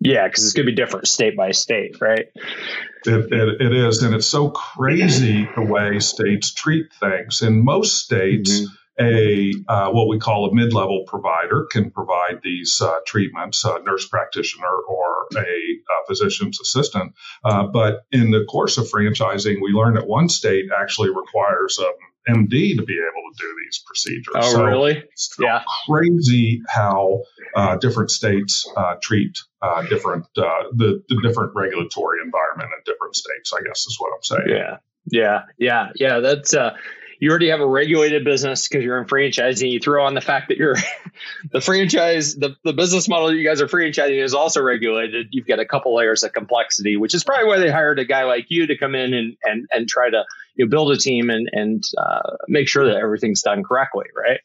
Yeah, 0.00 0.26
because 0.26 0.44
it's 0.44 0.52
going 0.52 0.66
to 0.66 0.72
be 0.72 0.76
different 0.76 1.08
state 1.08 1.36
by 1.36 1.52
state, 1.52 2.00
right? 2.00 2.26
It, 3.06 3.32
it, 3.32 3.60
it 3.60 3.72
is. 3.72 4.02
And 4.02 4.14
it's 4.14 4.26
so 4.26 4.50
crazy 4.50 5.48
the 5.56 5.62
way 5.62 5.98
states 6.00 6.52
treat 6.52 6.92
things. 7.00 7.40
In 7.40 7.64
most 7.64 8.04
states, 8.04 8.60
mm-hmm. 8.60 9.04
a 9.04 9.52
uh, 9.72 9.90
what 9.92 10.08
we 10.08 10.18
call 10.18 10.50
a 10.50 10.54
mid-level 10.54 11.04
provider 11.06 11.66
can 11.70 11.90
provide 11.90 12.40
these 12.42 12.80
uh, 12.82 12.96
treatments, 13.06 13.64
a 13.64 13.78
nurse 13.84 14.06
practitioner 14.06 14.74
or 14.88 15.28
a, 15.34 15.38
a 15.40 16.06
physician's 16.06 16.60
assistant. 16.60 17.14
Uh, 17.44 17.66
but 17.66 18.04
in 18.12 18.30
the 18.30 18.44
course 18.44 18.76
of 18.78 18.86
franchising, 18.88 19.62
we 19.62 19.70
learned 19.70 19.96
that 19.96 20.06
one 20.06 20.28
state 20.28 20.66
actually 20.78 21.08
requires 21.08 21.78
a 21.78 21.88
MD 22.28 22.76
to 22.76 22.82
be 22.82 22.94
able 22.94 23.32
to 23.32 23.38
do 23.38 23.54
these 23.64 23.82
procedures. 23.86 24.34
Oh, 24.34 24.52
so 24.52 24.64
really? 24.64 25.04
yeah. 25.38 25.62
Crazy 25.86 26.62
how 26.68 27.22
uh, 27.54 27.76
different 27.76 28.10
states 28.10 28.68
uh, 28.76 28.96
treat 29.00 29.38
uh, 29.62 29.82
different 29.82 30.24
uh, 30.36 30.64
the, 30.72 31.02
the 31.08 31.20
different 31.22 31.52
regulatory 31.54 32.18
environment 32.24 32.70
in 32.76 32.92
different 32.92 33.16
states. 33.16 33.52
I 33.52 33.62
guess 33.62 33.86
is 33.86 33.96
what 33.98 34.12
I'm 34.14 34.22
saying. 34.22 34.56
Yeah, 34.56 34.76
yeah, 35.06 35.42
yeah, 35.58 35.88
yeah. 35.96 36.18
That's 36.20 36.54
uh, 36.54 36.76
you 37.18 37.30
already 37.30 37.48
have 37.50 37.60
a 37.60 37.66
regulated 37.66 38.24
business 38.24 38.68
because 38.68 38.84
you're 38.84 38.98
in 38.98 39.06
franchising. 39.06 39.70
You 39.70 39.80
throw 39.80 40.04
on 40.04 40.14
the 40.14 40.20
fact 40.20 40.48
that 40.48 40.58
you're 40.58 40.76
the 41.50 41.60
franchise, 41.60 42.34
the, 42.34 42.56
the 42.64 42.72
business 42.72 43.08
model 43.08 43.32
you 43.34 43.46
guys 43.46 43.60
are 43.60 43.68
franchising 43.68 44.22
is 44.22 44.34
also 44.34 44.62
regulated. 44.62 45.28
You've 45.30 45.46
got 45.46 45.58
a 45.58 45.66
couple 45.66 45.94
layers 45.94 46.22
of 46.22 46.32
complexity, 46.32 46.96
which 46.96 47.14
is 47.14 47.24
probably 47.24 47.46
why 47.46 47.58
they 47.58 47.70
hired 47.70 47.98
a 47.98 48.04
guy 48.04 48.24
like 48.24 48.46
you 48.48 48.66
to 48.66 48.76
come 48.76 48.94
in 48.94 49.14
and 49.14 49.36
and 49.42 49.66
and 49.72 49.88
try 49.88 50.10
to 50.10 50.24
you 50.54 50.64
know, 50.64 50.70
build 50.70 50.92
a 50.92 50.96
team 50.96 51.30
and 51.30 51.48
and 51.52 51.84
uh, 51.98 52.36
make 52.48 52.68
sure 52.68 52.86
that 52.86 52.96
everything's 52.96 53.42
done 53.42 53.62
correctly, 53.62 54.06
right? 54.16 54.40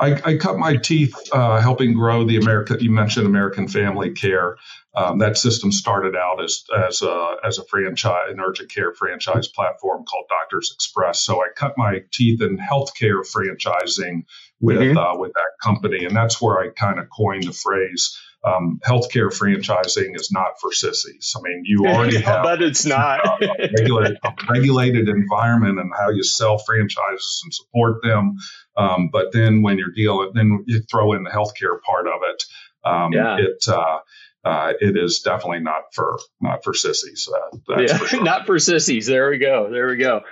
I, 0.00 0.20
I 0.24 0.36
cut 0.36 0.58
my 0.58 0.76
teeth 0.76 1.14
uh, 1.32 1.60
helping 1.60 1.94
grow 1.94 2.24
the 2.24 2.36
America. 2.36 2.76
You 2.80 2.90
mentioned 2.90 3.26
American 3.26 3.68
Family 3.68 4.10
Care. 4.10 4.56
Um, 4.94 5.18
that 5.18 5.36
system 5.36 5.70
started 5.70 6.16
out 6.16 6.42
as 6.42 6.64
as 6.88 7.02
a, 7.02 7.36
as 7.44 7.58
a 7.58 7.64
franchise, 7.64 8.30
an 8.30 8.40
urgent 8.40 8.72
care 8.72 8.92
franchise 8.92 9.46
platform 9.48 10.04
called 10.04 10.24
Doctors 10.28 10.72
Express. 10.74 11.22
So 11.22 11.40
I 11.40 11.48
cut 11.54 11.74
my 11.76 12.02
teeth 12.12 12.42
in 12.42 12.58
healthcare 12.58 13.22
franchising 13.24 14.24
with 14.60 14.78
mm-hmm. 14.78 14.98
uh, 14.98 15.16
with 15.16 15.32
that 15.34 15.52
company, 15.62 16.04
and 16.04 16.16
that's 16.16 16.40
where 16.40 16.58
I 16.58 16.70
kind 16.70 16.98
of 16.98 17.06
coined 17.10 17.44
the 17.44 17.52
phrase 17.52 18.18
um, 18.44 18.80
healthcare 18.86 19.30
franchising 19.30 20.14
is 20.14 20.30
not 20.30 20.60
for 20.60 20.72
sissies. 20.72 21.34
I 21.36 21.42
mean, 21.42 21.62
you 21.64 21.86
already 21.86 22.20
have, 22.22 22.44
but 22.44 22.62
it's 22.62 22.84
not 22.84 23.42
a, 23.42 23.68
regulated, 23.76 24.18
a, 24.22 24.32
regulated, 24.48 25.08
environment 25.08 25.78
and 25.78 25.90
how 25.96 26.10
you 26.10 26.22
sell 26.22 26.58
franchises 26.58 27.40
and 27.44 27.52
support 27.52 28.02
them. 28.02 28.36
Um, 28.78 29.08
but 29.12 29.32
then 29.32 29.62
when 29.62 29.76
you're 29.76 29.90
dealing, 29.90 30.30
then 30.34 30.64
you 30.66 30.82
throw 30.82 31.12
in 31.14 31.24
the 31.24 31.30
healthcare 31.30 31.80
part 31.82 32.06
of 32.06 32.20
it. 32.22 32.44
Um, 32.84 33.12
yeah. 33.12 33.36
It 33.38 33.64
uh, 33.68 33.98
uh, 34.44 34.72
it 34.80 34.96
is 34.96 35.20
definitely 35.20 35.60
not 35.60 35.92
for 35.92 36.18
not 36.40 36.62
for 36.62 36.72
sissies. 36.72 37.28
Uh, 37.28 37.80
yeah, 37.80 37.98
for 37.98 38.06
sure. 38.06 38.22
not 38.24 38.46
for 38.46 38.58
sissies. 38.58 39.06
There 39.06 39.30
we 39.30 39.38
go. 39.38 39.68
There 39.70 39.88
we 39.88 39.96
go. 39.96 40.22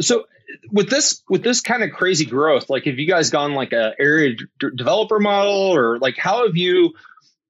So 0.00 0.24
with 0.70 0.88
this 0.88 1.22
with 1.28 1.44
this 1.44 1.60
kind 1.60 1.82
of 1.82 1.90
crazy 1.90 2.24
growth, 2.24 2.70
like 2.70 2.86
have 2.86 2.98
you 2.98 3.06
guys 3.06 3.30
gone 3.30 3.54
like 3.54 3.72
a 3.72 3.92
area 3.98 4.36
d- 4.36 4.66
developer 4.74 5.20
model 5.20 5.74
or 5.74 5.98
like 5.98 6.16
how 6.16 6.46
have 6.46 6.56
you 6.56 6.94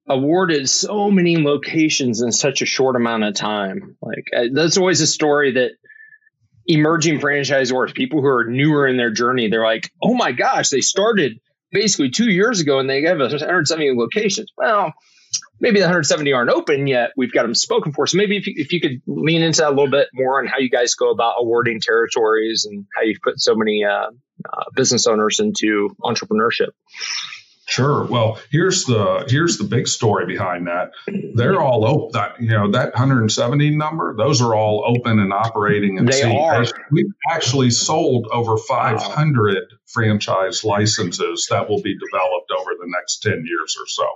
awarded 0.07 0.69
so 0.69 1.09
many 1.09 1.37
locations 1.37 2.21
in 2.21 2.31
such 2.31 2.61
a 2.61 2.65
short 2.65 2.95
amount 2.95 3.23
of 3.23 3.35
time. 3.35 3.95
Like 4.01 4.27
uh, 4.35 4.45
that's 4.51 4.77
always 4.77 5.01
a 5.01 5.07
story 5.07 5.53
that 5.53 5.71
emerging 6.67 7.19
franchisors, 7.19 7.93
people 7.93 8.21
who 8.21 8.27
are 8.27 8.45
newer 8.45 8.87
in 8.87 8.97
their 8.97 9.11
journey, 9.11 9.49
they're 9.49 9.63
like, 9.63 9.91
"Oh 10.01 10.13
my 10.13 10.31
gosh, 10.31 10.69
they 10.69 10.81
started 10.81 11.39
basically 11.71 12.09
two 12.09 12.29
years 12.29 12.59
ago 12.59 12.79
and 12.79 12.89
they 12.89 13.01
have 13.03 13.19
170 13.19 13.93
locations." 13.95 14.51
Well, 14.57 14.93
maybe 15.59 15.79
the 15.79 15.85
170 15.85 16.33
aren't 16.33 16.49
open 16.49 16.87
yet. 16.87 17.11
We've 17.15 17.31
got 17.31 17.43
them 17.43 17.55
spoken 17.55 17.93
for. 17.93 18.07
So 18.07 18.17
maybe 18.17 18.37
if 18.37 18.47
you, 18.47 18.53
if 18.57 18.73
you 18.73 18.81
could 18.81 19.01
lean 19.07 19.41
into 19.41 19.61
that 19.61 19.69
a 19.69 19.75
little 19.75 19.89
bit 19.89 20.09
more 20.13 20.39
on 20.39 20.47
how 20.47 20.59
you 20.59 20.69
guys 20.69 20.95
go 20.95 21.09
about 21.09 21.35
awarding 21.39 21.79
territories 21.79 22.67
and 22.69 22.85
how 22.95 23.03
you've 23.03 23.21
put 23.23 23.39
so 23.39 23.55
many 23.55 23.83
uh, 23.83 24.07
uh, 24.45 24.63
business 24.75 25.07
owners 25.07 25.39
into 25.39 25.95
entrepreneurship. 26.01 26.69
Sure. 27.65 28.03
Well, 28.03 28.39
here's 28.51 28.83
the 28.83 29.25
here's 29.29 29.57
the 29.57 29.63
big 29.63 29.87
story 29.87 30.25
behind 30.25 30.67
that. 30.67 30.91
They're 31.33 31.61
all 31.61 31.85
open. 31.85 32.11
That 32.11 32.41
you 32.41 32.49
know 32.49 32.71
that 32.71 32.93
170 32.93 33.75
number. 33.77 34.15
Those 34.17 34.41
are 34.41 34.53
all 34.53 34.83
open 34.85 35.19
and 35.19 35.31
operating. 35.31 35.97
And 35.97 36.07
they 36.07 36.23
are. 36.23 36.65
We've 36.91 37.13
actually 37.31 37.71
sold 37.71 38.27
over 38.31 38.57
500 38.57 39.55
wow. 39.55 39.77
franchise 39.85 40.65
licenses 40.65 41.47
that 41.49 41.69
will 41.69 41.81
be 41.81 41.97
developed 41.97 42.51
over 42.51 42.71
the 42.77 42.87
next 42.87 43.19
10 43.23 43.45
years 43.47 43.77
or 43.79 43.87
so. 43.87 44.07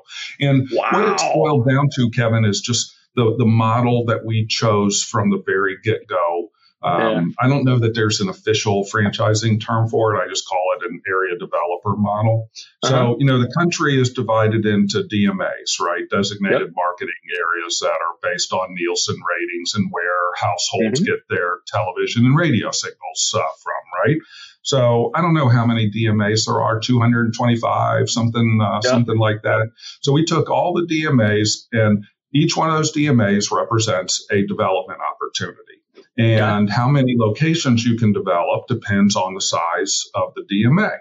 And 0.42 0.68
wow. 0.74 0.90
what 0.92 1.14
it's 1.14 1.24
boiled 1.24 1.68
down 1.68 1.88
to, 1.96 2.10
Kevin, 2.10 2.44
is 2.44 2.60
just 2.60 2.94
the 3.16 3.34
the 3.38 3.46
model 3.46 4.06
that 4.08 4.26
we 4.26 4.46
chose 4.46 5.04
from 5.04 5.30
the 5.30 5.42
very 5.46 5.78
get 5.82 6.06
go 6.06 6.52
um, 6.84 7.02
yeah. 7.02 7.22
I 7.40 7.48
don't 7.48 7.64
know 7.64 7.80
that 7.80 7.96
there's 7.96 8.22
an 8.22 8.30
official 8.30 8.84
franchising 8.84 9.60
term 9.66 9.90
for 9.90 10.16
it. 10.16 10.24
I 10.24 10.30
just 10.30 10.48
call 10.48 10.64
it 10.78 10.86
an 10.90 11.02
area 11.08 11.38
developer 11.38 11.96
model. 11.98 12.50
Uh-huh. 12.84 12.90
So, 12.90 13.16
you 13.20 13.26
know, 13.26 13.40
the 13.40 13.52
country 13.58 14.00
is 14.00 14.14
divided 14.14 14.66
into 14.66 15.04
DMAs, 15.04 15.80
right? 15.82 16.04
Designated 16.10 16.62
yep. 16.62 16.70
marketing 16.76 17.14
areas 17.36 17.80
that 17.80 17.88
are 17.88 18.18
based 18.22 18.54
on 18.54 18.76
Nielsen 18.76 19.16
ratings 19.16 19.74
and 19.74 19.90
where 19.92 20.06
households 20.36 21.02
mm-hmm. 21.02 21.12
get 21.12 21.20
their 21.30 21.60
television 21.66 22.26
and 22.26 22.38
radio 22.38 22.70
signals 22.70 23.34
uh, 23.36 23.40
from, 23.40 24.06
right? 24.06 24.18
So 24.62 25.12
I 25.16 25.22
don't 25.22 25.34
know 25.34 25.50
how 25.50 25.66
many 25.66 25.90
DMAs 25.90 26.46
there 26.46 26.62
are, 26.62 26.80
225, 26.80 28.10
something, 28.10 28.60
uh, 28.62 28.82
something 28.82 29.18
like 29.18 29.42
that. 29.44 29.72
So 30.02 30.12
we 30.12 30.26
took 30.26 30.52
all 30.52 30.74
the 30.74 30.86
DMAs 30.86 31.68
and 31.72 32.06
each 32.34 32.56
one 32.56 32.70
of 32.70 32.76
those 32.76 32.94
DMAs 32.94 33.52
represents 33.52 34.28
a 34.30 34.46
development 34.46 35.00
opportunity. 35.00 35.67
And 36.18 36.70
how 36.70 36.88
many 36.88 37.16
locations 37.18 37.86
you 37.86 37.98
can 37.98 38.12
develop 38.12 38.68
depends 38.68 39.16
on 39.16 39.34
the 39.34 39.42
size 39.42 40.04
of 40.16 40.34
the 40.36 40.44
DMA. 40.52 40.92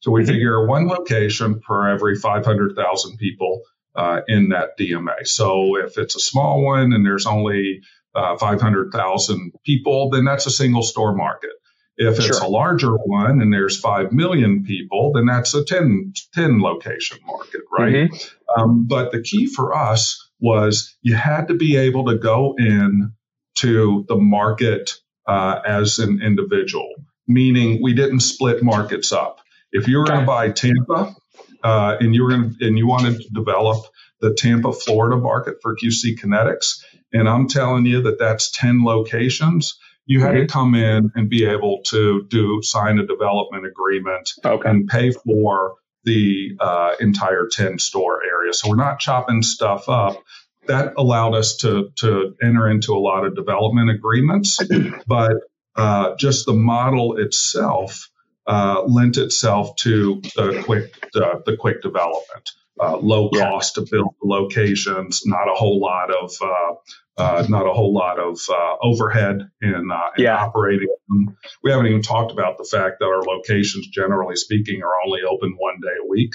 So 0.00 0.10
we 0.10 0.22
mm-hmm. 0.22 0.32
figure 0.32 0.66
one 0.66 0.88
location 0.88 1.60
per 1.60 1.88
every 1.88 2.16
500,000 2.16 3.16
people 3.18 3.62
uh, 3.94 4.20
in 4.26 4.50
that 4.50 4.70
DMA. 4.78 5.26
So 5.26 5.76
if 5.76 5.98
it's 5.98 6.16
a 6.16 6.20
small 6.20 6.64
one 6.64 6.92
and 6.92 7.04
there's 7.04 7.26
only 7.26 7.80
uh, 8.14 8.36
500,000 8.36 9.52
people, 9.64 10.10
then 10.10 10.24
that's 10.24 10.46
a 10.46 10.50
single 10.50 10.82
store 10.82 11.14
market. 11.14 11.50
If 11.96 12.16
it's 12.16 12.38
sure. 12.38 12.42
a 12.42 12.48
larger 12.48 12.94
one 12.96 13.40
and 13.42 13.52
there's 13.52 13.78
5 13.78 14.12
million 14.12 14.64
people, 14.64 15.12
then 15.12 15.26
that's 15.26 15.54
a 15.54 15.64
10, 15.64 16.14
10 16.34 16.60
location 16.60 17.18
market, 17.26 17.60
right? 17.70 18.10
Mm-hmm. 18.10 18.60
Um, 18.60 18.86
but 18.86 19.12
the 19.12 19.22
key 19.22 19.46
for 19.46 19.76
us 19.76 20.30
was 20.40 20.96
you 21.02 21.14
had 21.14 21.48
to 21.48 21.54
be 21.54 21.76
able 21.76 22.06
to 22.06 22.18
go 22.18 22.54
in 22.58 23.12
to 23.56 24.04
the 24.08 24.16
market 24.16 24.94
uh, 25.26 25.60
as 25.66 25.98
an 25.98 26.20
individual, 26.22 26.90
meaning 27.26 27.80
we 27.82 27.94
didn't 27.94 28.20
split 28.20 28.62
markets 28.62 29.12
up. 29.12 29.40
If 29.72 29.88
you 29.88 29.98
were 29.98 30.04
going 30.04 30.20
to 30.20 30.26
buy 30.26 30.50
Tampa 30.50 31.14
uh, 31.62 31.96
and 32.00 32.14
you 32.14 32.24
were 32.24 32.30
going 32.30 32.56
and 32.60 32.76
you 32.76 32.86
wanted 32.86 33.20
to 33.22 33.28
develop 33.32 33.84
the 34.20 34.34
Tampa, 34.34 34.72
Florida 34.72 35.16
market 35.16 35.56
for 35.62 35.76
QC 35.76 36.18
Kinetix, 36.18 36.82
and 37.12 37.28
I'm 37.28 37.48
telling 37.48 37.86
you 37.86 38.02
that 38.02 38.18
that's 38.18 38.50
10 38.52 38.84
locations, 38.84 39.78
you 40.06 40.20
had 40.20 40.32
mm-hmm. 40.32 40.46
to 40.46 40.46
come 40.46 40.74
in 40.74 41.10
and 41.14 41.28
be 41.28 41.44
able 41.44 41.82
to 41.86 42.24
do 42.28 42.60
sign 42.62 42.98
a 42.98 43.06
development 43.06 43.66
agreement 43.66 44.30
okay. 44.44 44.68
and 44.68 44.88
pay 44.88 45.12
for 45.12 45.74
the 46.04 46.56
uh, 46.58 46.94
entire 47.00 47.48
10 47.50 47.78
store 47.78 48.22
area. 48.24 48.52
So 48.52 48.68
we're 48.68 48.76
not 48.76 48.98
chopping 48.98 49.42
stuff 49.42 49.88
up 49.88 50.22
that 50.66 50.94
allowed 50.96 51.34
us 51.34 51.56
to 51.58 51.90
to 51.96 52.34
enter 52.42 52.68
into 52.68 52.94
a 52.94 52.98
lot 52.98 53.24
of 53.24 53.34
development 53.34 53.90
agreements, 53.90 54.58
but 55.06 55.32
uh, 55.76 56.14
just 56.16 56.46
the 56.46 56.52
model 56.52 57.16
itself 57.16 58.08
uh, 58.46 58.82
lent 58.86 59.18
itself 59.18 59.76
to 59.76 60.20
the 60.36 60.62
quick 60.64 60.92
uh, 61.14 61.38
the 61.46 61.56
quick 61.56 61.82
development, 61.82 62.50
uh, 62.80 62.96
low 62.96 63.30
cost 63.30 63.76
yeah. 63.76 63.84
to 63.84 63.90
build 63.90 64.14
locations, 64.22 65.22
not 65.24 65.48
a 65.48 65.54
whole 65.54 65.80
lot 65.80 66.10
of 66.14 66.32
uh, 66.42 66.74
uh, 67.18 67.46
not 67.48 67.66
a 67.66 67.72
whole 67.72 67.92
lot 67.92 68.18
of 68.18 68.38
overhead 68.82 69.48
in, 69.60 69.74
in 69.74 69.90
yeah. 70.16 70.36
operating 70.36 70.88
them. 71.08 71.36
We 71.62 71.70
haven't 71.70 71.86
even 71.86 72.02
talked 72.02 72.32
about 72.32 72.58
the 72.58 72.64
fact 72.64 72.98
that 73.00 73.06
our 73.06 73.22
locations, 73.22 73.88
generally 73.88 74.36
speaking, 74.36 74.82
are 74.82 74.92
only 75.04 75.20
open 75.22 75.54
one 75.58 75.80
day 75.82 75.94
a 76.02 76.08
week. 76.08 76.32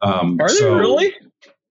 Um, 0.00 0.38
are 0.40 0.48
so, 0.48 0.74
they 0.74 0.80
really? 0.80 1.14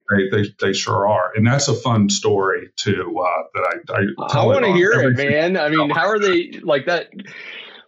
They, 0.10 0.30
they, 0.30 0.50
they 0.60 0.74
sure 0.74 1.08
are, 1.08 1.32
and 1.36 1.46
that's 1.46 1.68
a 1.68 1.74
fun 1.74 2.10
story 2.10 2.70
too. 2.76 3.16
Uh, 3.20 3.44
that 3.54 3.84
I 3.90 4.38
I, 4.38 4.42
I 4.42 4.46
want 4.46 4.66
to 4.66 4.74
hear 4.74 4.92
it, 4.94 5.16
man. 5.16 5.58
I 5.58 5.70
mean, 5.70 5.90
how 5.90 6.08
are 6.08 6.20
they 6.20 6.60
like 6.62 6.86
that? 6.86 7.10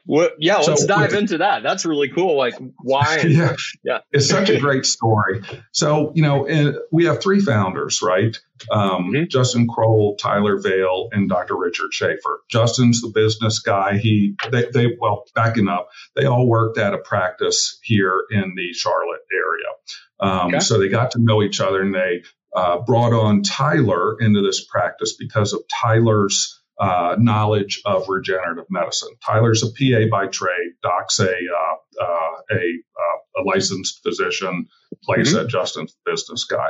What, 0.05 0.37
yeah, 0.39 0.57
let's 0.57 0.81
so, 0.81 0.87
dive 0.87 1.13
into 1.13 1.37
that. 1.37 1.61
That's 1.61 1.85
really 1.85 2.09
cool. 2.09 2.35
Like 2.35 2.55
why? 2.81 3.19
yeah, 3.27 3.55
yeah, 3.83 3.99
it's 4.11 4.27
such 4.27 4.49
a 4.49 4.59
great 4.59 4.85
story. 4.85 5.43
So 5.71 6.11
you 6.15 6.23
know, 6.23 6.79
we 6.91 7.05
have 7.05 7.21
three 7.21 7.39
founders, 7.39 8.01
right? 8.01 8.35
Um, 8.71 9.11
mm-hmm. 9.11 9.23
Justin 9.29 9.67
Kroll, 9.67 10.15
Tyler 10.15 10.59
Vale, 10.59 11.09
and 11.11 11.29
Dr. 11.29 11.55
Richard 11.57 11.93
Schaefer. 11.93 12.41
Justin's 12.49 13.01
the 13.01 13.09
business 13.09 13.59
guy. 13.59 13.97
He, 13.97 14.35
they, 14.51 14.65
they, 14.73 14.87
well, 14.99 15.25
backing 15.35 15.67
up, 15.67 15.89
they 16.15 16.25
all 16.25 16.47
worked 16.47 16.77
at 16.77 16.93
a 16.93 16.97
practice 16.97 17.79
here 17.83 18.25
in 18.31 18.55
the 18.55 18.73
Charlotte 18.73 19.21
area. 19.31 19.67
Um, 20.19 20.47
okay. 20.47 20.59
So 20.59 20.79
they 20.79 20.89
got 20.89 21.11
to 21.11 21.21
know 21.21 21.43
each 21.43 21.61
other, 21.61 21.81
and 21.81 21.93
they 21.93 22.23
uh, 22.55 22.79
brought 22.79 23.13
on 23.13 23.43
Tyler 23.43 24.17
into 24.19 24.41
this 24.41 24.65
practice 24.65 25.15
because 25.17 25.53
of 25.53 25.61
Tyler's 25.81 26.59
uh, 26.79 27.15
knowledge 27.19 27.81
of 27.85 28.07
regenerative 28.07 28.65
medicine. 28.69 29.09
Tyler's 29.25 29.63
a 29.63 29.67
PA 29.67 30.09
by 30.09 30.27
trade. 30.27 30.73
Doc's 30.81 31.19
a 31.19 31.29
uh, 31.29 32.01
uh, 32.01 32.41
a, 32.51 32.55
uh, 32.55 33.41
a, 33.41 33.41
licensed 33.45 34.01
physician. 34.01 34.67
Like 35.07 35.19
mm-hmm. 35.19 35.33
Said, 35.33 35.49
Justin's 35.49 35.95
business 36.05 36.45
guy, 36.45 36.69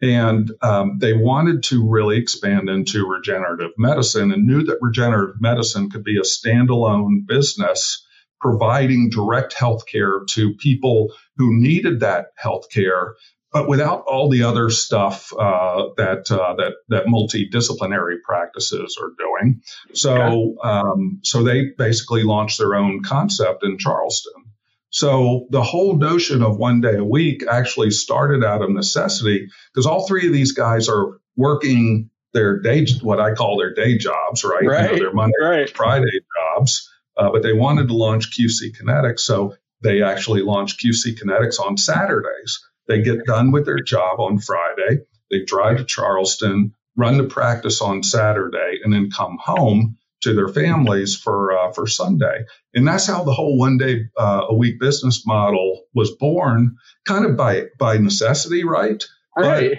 and 0.00 0.50
um, 0.62 0.98
they 0.98 1.12
wanted 1.12 1.64
to 1.64 1.88
really 1.88 2.18
expand 2.18 2.68
into 2.68 3.06
regenerative 3.06 3.72
medicine 3.76 4.32
and 4.32 4.46
knew 4.46 4.64
that 4.64 4.78
regenerative 4.80 5.40
medicine 5.40 5.90
could 5.90 6.04
be 6.04 6.18
a 6.18 6.22
standalone 6.22 7.26
business 7.26 8.06
providing 8.40 9.10
direct 9.10 9.52
health 9.52 9.86
care 9.86 10.20
to 10.28 10.54
people 10.54 11.12
who 11.36 11.58
needed 11.58 12.00
that 12.00 12.26
health 12.36 12.70
care 12.70 13.14
but 13.52 13.68
without 13.68 14.04
all 14.06 14.28
the 14.28 14.44
other 14.44 14.70
stuff 14.70 15.32
uh, 15.32 15.88
that 15.96 16.30
uh, 16.30 16.54
that 16.54 16.74
that 16.88 17.06
multidisciplinary 17.06 18.22
practices 18.22 18.96
are 19.00 19.10
doing. 19.18 19.62
So 19.92 20.14
okay. 20.14 20.56
um, 20.62 21.20
so 21.24 21.42
they 21.42 21.70
basically 21.76 22.22
launched 22.22 22.58
their 22.58 22.74
own 22.74 23.02
concept 23.02 23.64
in 23.64 23.78
Charleston. 23.78 24.44
So 24.90 25.46
the 25.50 25.62
whole 25.62 25.96
notion 25.96 26.42
of 26.42 26.58
one 26.58 26.80
day 26.80 26.96
a 26.96 27.04
week 27.04 27.44
actually 27.48 27.92
started 27.92 28.44
out 28.44 28.62
of 28.62 28.70
necessity 28.70 29.48
because 29.72 29.86
all 29.86 30.06
three 30.06 30.26
of 30.26 30.32
these 30.32 30.52
guys 30.52 30.88
are 30.88 31.20
working 31.36 32.10
their 32.32 32.60
day, 32.60 32.86
what 33.02 33.20
I 33.20 33.34
call 33.34 33.58
their 33.58 33.74
day 33.74 33.98
jobs, 33.98 34.44
right? 34.44 34.64
Right. 34.64 34.90
You 34.90 34.96
know, 34.96 35.02
their 35.02 35.12
Monday 35.12 35.34
right. 35.40 35.70
Friday 35.70 36.20
jobs. 36.56 36.88
Uh, 37.20 37.30
but 37.30 37.42
they 37.42 37.52
wanted 37.52 37.88
to 37.88 37.94
launch 37.94 38.30
QC 38.30 38.74
Kinetix, 38.80 39.20
so 39.20 39.54
they 39.82 40.02
actually 40.02 40.40
launched 40.40 40.82
QC 40.82 41.20
Kinetix 41.20 41.60
on 41.60 41.76
Saturdays. 41.76 42.60
They 42.88 43.02
get 43.02 43.26
done 43.26 43.52
with 43.52 43.66
their 43.66 43.80
job 43.80 44.20
on 44.20 44.38
Friday. 44.38 45.02
They 45.30 45.44
drive 45.44 45.76
to 45.76 45.84
Charleston, 45.84 46.74
run 46.96 47.18
the 47.18 47.24
practice 47.24 47.82
on 47.82 48.02
Saturday, 48.02 48.80
and 48.82 48.92
then 48.92 49.10
come 49.10 49.36
home 49.38 49.98
to 50.22 50.34
their 50.34 50.48
families 50.48 51.14
for 51.14 51.52
uh, 51.56 51.72
for 51.72 51.86
Sunday. 51.86 52.44
And 52.74 52.88
that's 52.88 53.06
how 53.06 53.22
the 53.24 53.34
whole 53.34 53.58
one 53.58 53.76
day 53.76 54.06
uh, 54.18 54.46
a 54.48 54.54
week 54.54 54.80
business 54.80 55.26
model 55.26 55.84
was 55.94 56.10
born, 56.12 56.76
kind 57.06 57.26
of 57.26 57.36
by 57.36 57.66
by 57.78 57.98
necessity, 57.98 58.64
right? 58.64 59.04
Right. 59.36 59.72
But 59.72 59.78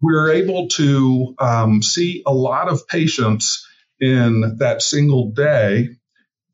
we're 0.00 0.32
able 0.32 0.68
to 0.68 1.34
um, 1.38 1.82
see 1.82 2.22
a 2.26 2.34
lot 2.34 2.68
of 2.68 2.88
patients 2.88 3.66
in 4.00 4.56
that 4.58 4.82
single 4.82 5.30
day, 5.32 5.90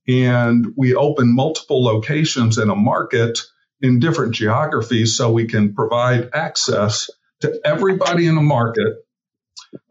and 0.09 0.67
we 0.77 0.95
open 0.95 1.35
multiple 1.35 1.83
locations 1.83 2.59
in 2.59 2.71
a 2.71 2.77
market 2.77 3.41
in 3.81 3.99
different 3.99 4.35
geographies 4.35 5.17
so 5.17 5.31
we 5.31 5.47
can 5.47 5.75
provide 5.75 6.31
access 6.33 7.11
to 7.41 7.61
everybody 7.65 8.27
in 8.27 8.35
the 8.35 8.43
market 8.43 8.95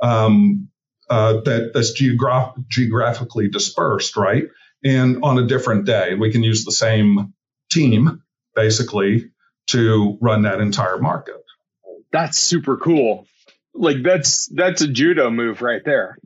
um, 0.02 0.70
uh, 1.10 1.42
that, 1.42 1.72
that's 1.74 1.92
geograph- 1.92 2.56
geographically 2.68 3.48
dispersed, 3.48 4.18
right? 4.18 4.46
And 4.84 5.24
on 5.24 5.38
a 5.38 5.46
different 5.46 5.86
day, 5.86 6.16
we 6.16 6.32
can 6.32 6.44
use 6.44 6.66
the 6.66 6.72
same 6.72 7.34
team 7.70 8.24
basically 8.56 9.32
to 9.68 10.18
run 10.22 10.44
that 10.44 10.62
entire 10.62 10.98
market. 10.98 11.44
That's 12.12 12.40
super 12.40 12.78
cool. 12.78 13.28
Like 13.74 13.98
that's 14.04 14.46
that's 14.48 14.82
a 14.82 14.88
judo 14.88 15.30
move 15.30 15.62
right 15.62 15.82
there. 15.84 16.18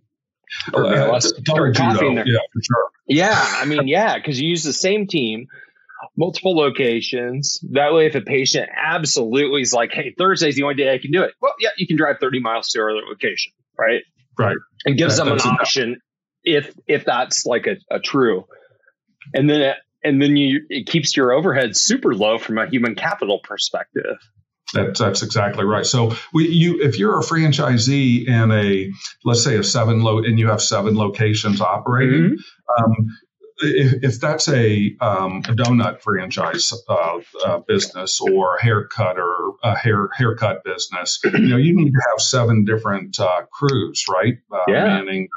Or, 0.73 0.85
uh, 0.85 1.19
judo, 1.19 2.11
yeah, 2.11 2.39
for 2.53 2.61
sure. 2.61 2.89
Yeah, 3.09 3.35
I 3.35 3.65
mean, 3.65 3.87
yeah, 3.87 4.17
because 4.17 4.39
you 4.39 4.47
use 4.47 4.63
the 4.63 4.73
same 4.73 5.07
team 5.07 5.47
multiple 6.15 6.55
locations. 6.55 7.59
That 7.71 7.93
way, 7.93 8.05
if 8.05 8.15
a 8.15 8.21
patient 8.21 8.69
absolutely 8.75 9.61
is 9.61 9.73
like, 9.73 9.91
"Hey, 9.91 10.13
Thursday's 10.17 10.55
the 10.55 10.63
only 10.63 10.75
day 10.75 10.93
I 10.93 10.97
can 10.99 11.11
do 11.11 11.23
it," 11.23 11.33
well, 11.41 11.53
yeah, 11.59 11.69
you 11.77 11.87
can 11.87 11.97
drive 11.97 12.17
30 12.19 12.39
miles 12.39 12.69
to 12.69 12.79
another 12.79 13.07
location, 13.07 13.53
right? 13.77 14.03
Right. 14.37 14.55
And 14.85 14.97
gives 14.97 15.17
that, 15.17 15.25
them 15.25 15.33
an 15.33 15.41
option 15.41 15.89
enough. 15.89 15.99
if 16.43 16.73
if 16.87 17.05
that's 17.05 17.45
like 17.45 17.67
a, 17.67 17.77
a 17.91 17.99
true. 17.99 18.45
And 19.33 19.49
then 19.49 19.75
and 20.03 20.21
then 20.21 20.37
you 20.37 20.65
it 20.69 20.87
keeps 20.87 21.15
your 21.15 21.33
overhead 21.33 21.75
super 21.75 22.15
low 22.15 22.37
from 22.37 22.57
a 22.57 22.67
human 22.67 22.95
capital 22.95 23.39
perspective. 23.43 24.17
That's 24.73 24.99
that's 24.99 25.23
exactly 25.23 25.65
right. 25.65 25.85
So 25.85 26.15
we, 26.33 26.49
you, 26.49 26.81
if 26.81 26.99
you're 26.99 27.19
a 27.19 27.23
franchisee 27.23 28.27
in 28.27 28.51
a, 28.51 28.91
let's 29.25 29.43
say 29.43 29.57
a 29.57 29.63
seven 29.63 30.01
low, 30.01 30.19
and 30.19 30.37
you 30.37 30.47
have 30.47 30.61
seven 30.61 30.95
locations 30.95 31.61
operating, 31.61 32.37
mm-hmm. 32.37 32.83
um, 32.83 33.17
if, 33.61 34.03
if 34.03 34.19
that's 34.19 34.47
a, 34.47 34.95
um, 35.01 35.39
a 35.39 35.53
donut 35.53 36.01
franchise 36.01 36.71
uh, 36.87 37.19
uh, 37.45 37.59
business 37.67 38.21
or 38.21 38.55
a 38.55 38.63
haircut 38.63 39.17
or 39.17 39.55
a 39.63 39.75
hair 39.75 40.09
haircut 40.15 40.63
business, 40.63 41.19
you 41.23 41.31
know, 41.31 41.57
you 41.57 41.75
need 41.75 41.91
to 41.91 42.01
have 42.11 42.21
seven 42.21 42.65
different 42.65 43.19
uh, 43.19 43.41
crews, 43.51 44.05
right? 44.09 44.35
Uh, 44.51 44.59
yeah. 44.67 44.85
Manning. 44.85 45.29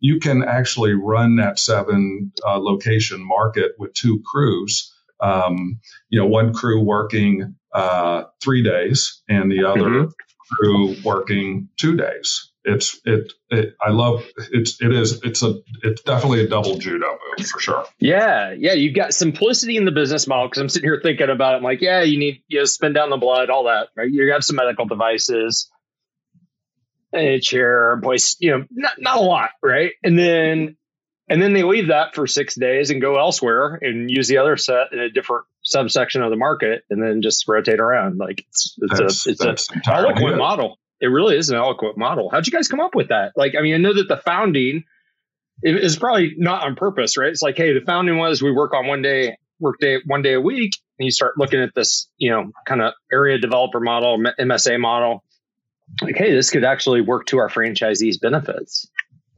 You 0.00 0.18
can 0.20 0.42
actually 0.42 0.92
run 0.92 1.36
that 1.36 1.58
seven 1.58 2.32
uh, 2.46 2.58
location 2.58 3.26
market 3.26 3.72
with 3.78 3.94
two 3.94 4.22
crews. 4.24 4.92
Um, 5.20 5.80
you 6.10 6.20
know, 6.20 6.26
one 6.26 6.52
crew 6.52 6.82
working 6.82 7.54
uh, 7.74 8.24
three 8.42 8.62
days 8.62 9.22
and 9.28 9.50
the 9.50 9.64
other 9.64 9.80
mm-hmm. 9.80 10.10
crew 10.56 10.96
working 11.04 11.68
two 11.76 11.96
days 11.96 12.52
it's 12.64 13.00
it, 13.04 13.32
it 13.50 13.76
I 13.80 13.90
love 13.90 14.24
it's 14.52 14.80
it 14.80 14.92
is 14.92 15.20
it's 15.22 15.42
a 15.42 15.60
it's 15.82 16.02
definitely 16.02 16.44
a 16.44 16.48
double 16.48 16.78
judo 16.78 17.06
move 17.38 17.46
for 17.46 17.60
sure. 17.60 17.84
Yeah, 17.98 18.54
yeah, 18.56 18.72
you've 18.72 18.94
got 18.94 19.12
simplicity 19.12 19.76
in 19.76 19.84
the 19.84 19.92
business 19.92 20.26
model 20.26 20.48
because 20.48 20.62
I'm 20.62 20.68
sitting 20.68 20.88
here 20.88 21.00
thinking 21.02 21.28
about 21.28 21.54
it. 21.54 21.56
I'm 21.58 21.62
like, 21.62 21.82
yeah, 21.82 22.02
you 22.02 22.18
need 22.18 22.42
you 22.48 22.60
know 22.60 22.64
spin 22.64 22.94
down 22.94 23.10
the 23.10 23.16
blood, 23.16 23.50
all 23.50 23.64
that, 23.64 23.88
right? 23.96 24.10
You 24.10 24.32
have 24.32 24.44
some 24.44 24.56
medical 24.56 24.86
devices, 24.86 25.70
a 27.14 27.38
chair, 27.40 27.98
voice, 28.02 28.36
you 28.40 28.50
know, 28.52 28.64
not 28.70 28.94
not 28.98 29.18
a 29.18 29.22
lot, 29.22 29.50
right? 29.62 29.92
And 30.02 30.18
then 30.18 30.76
and 31.28 31.42
then 31.42 31.52
they 31.52 31.64
leave 31.64 31.88
that 31.88 32.14
for 32.14 32.26
six 32.26 32.54
days 32.54 32.90
and 32.90 33.00
go 33.00 33.18
elsewhere 33.18 33.78
and 33.80 34.10
use 34.10 34.28
the 34.28 34.38
other 34.38 34.56
set 34.56 34.92
in 34.92 35.00
a 35.00 35.10
different 35.10 35.44
subsection 35.64 36.22
of 36.22 36.30
the 36.30 36.36
market 36.36 36.84
and 36.90 37.02
then 37.02 37.22
just 37.22 37.48
rotate 37.48 37.80
around. 37.80 38.18
Like 38.18 38.40
it's 38.48 38.76
it's 38.78 39.00
that's, 39.00 39.26
a 39.26 39.30
it's 39.30 39.68
a 39.68 39.90
eloquent 39.92 40.38
model 40.38 40.78
it 41.04 41.08
really 41.08 41.36
is 41.36 41.50
an 41.50 41.56
eloquent 41.56 41.98
model. 41.98 42.30
How'd 42.30 42.46
you 42.46 42.52
guys 42.52 42.68
come 42.68 42.80
up 42.80 42.94
with 42.94 43.08
that? 43.08 43.32
Like, 43.36 43.54
I 43.58 43.62
mean, 43.62 43.74
I 43.74 43.78
know 43.78 43.92
that 43.92 44.08
the 44.08 44.16
founding 44.16 44.84
is 45.62 45.96
probably 45.96 46.34
not 46.36 46.64
on 46.64 46.76
purpose, 46.76 47.18
right? 47.18 47.28
It's 47.28 47.42
like, 47.42 47.58
hey, 47.58 47.74
the 47.74 47.84
founding 47.84 48.16
was 48.16 48.42
we 48.42 48.52
work 48.52 48.72
on 48.72 48.86
one 48.86 49.02
day, 49.02 49.36
work 49.60 49.78
day, 49.78 49.98
one 50.06 50.22
day 50.22 50.32
a 50.32 50.40
week, 50.40 50.72
and 50.98 51.04
you 51.04 51.10
start 51.10 51.34
looking 51.36 51.60
at 51.60 51.74
this, 51.74 52.08
you 52.16 52.30
know, 52.30 52.52
kind 52.64 52.80
of 52.80 52.94
area 53.12 53.38
developer 53.38 53.80
model, 53.80 54.18
MSA 54.40 54.80
model. 54.80 55.24
Like, 56.00 56.16
hey, 56.16 56.32
this 56.32 56.50
could 56.50 56.64
actually 56.64 57.02
work 57.02 57.26
to 57.26 57.38
our 57.38 57.50
franchisees' 57.50 58.18
benefits. 58.18 58.88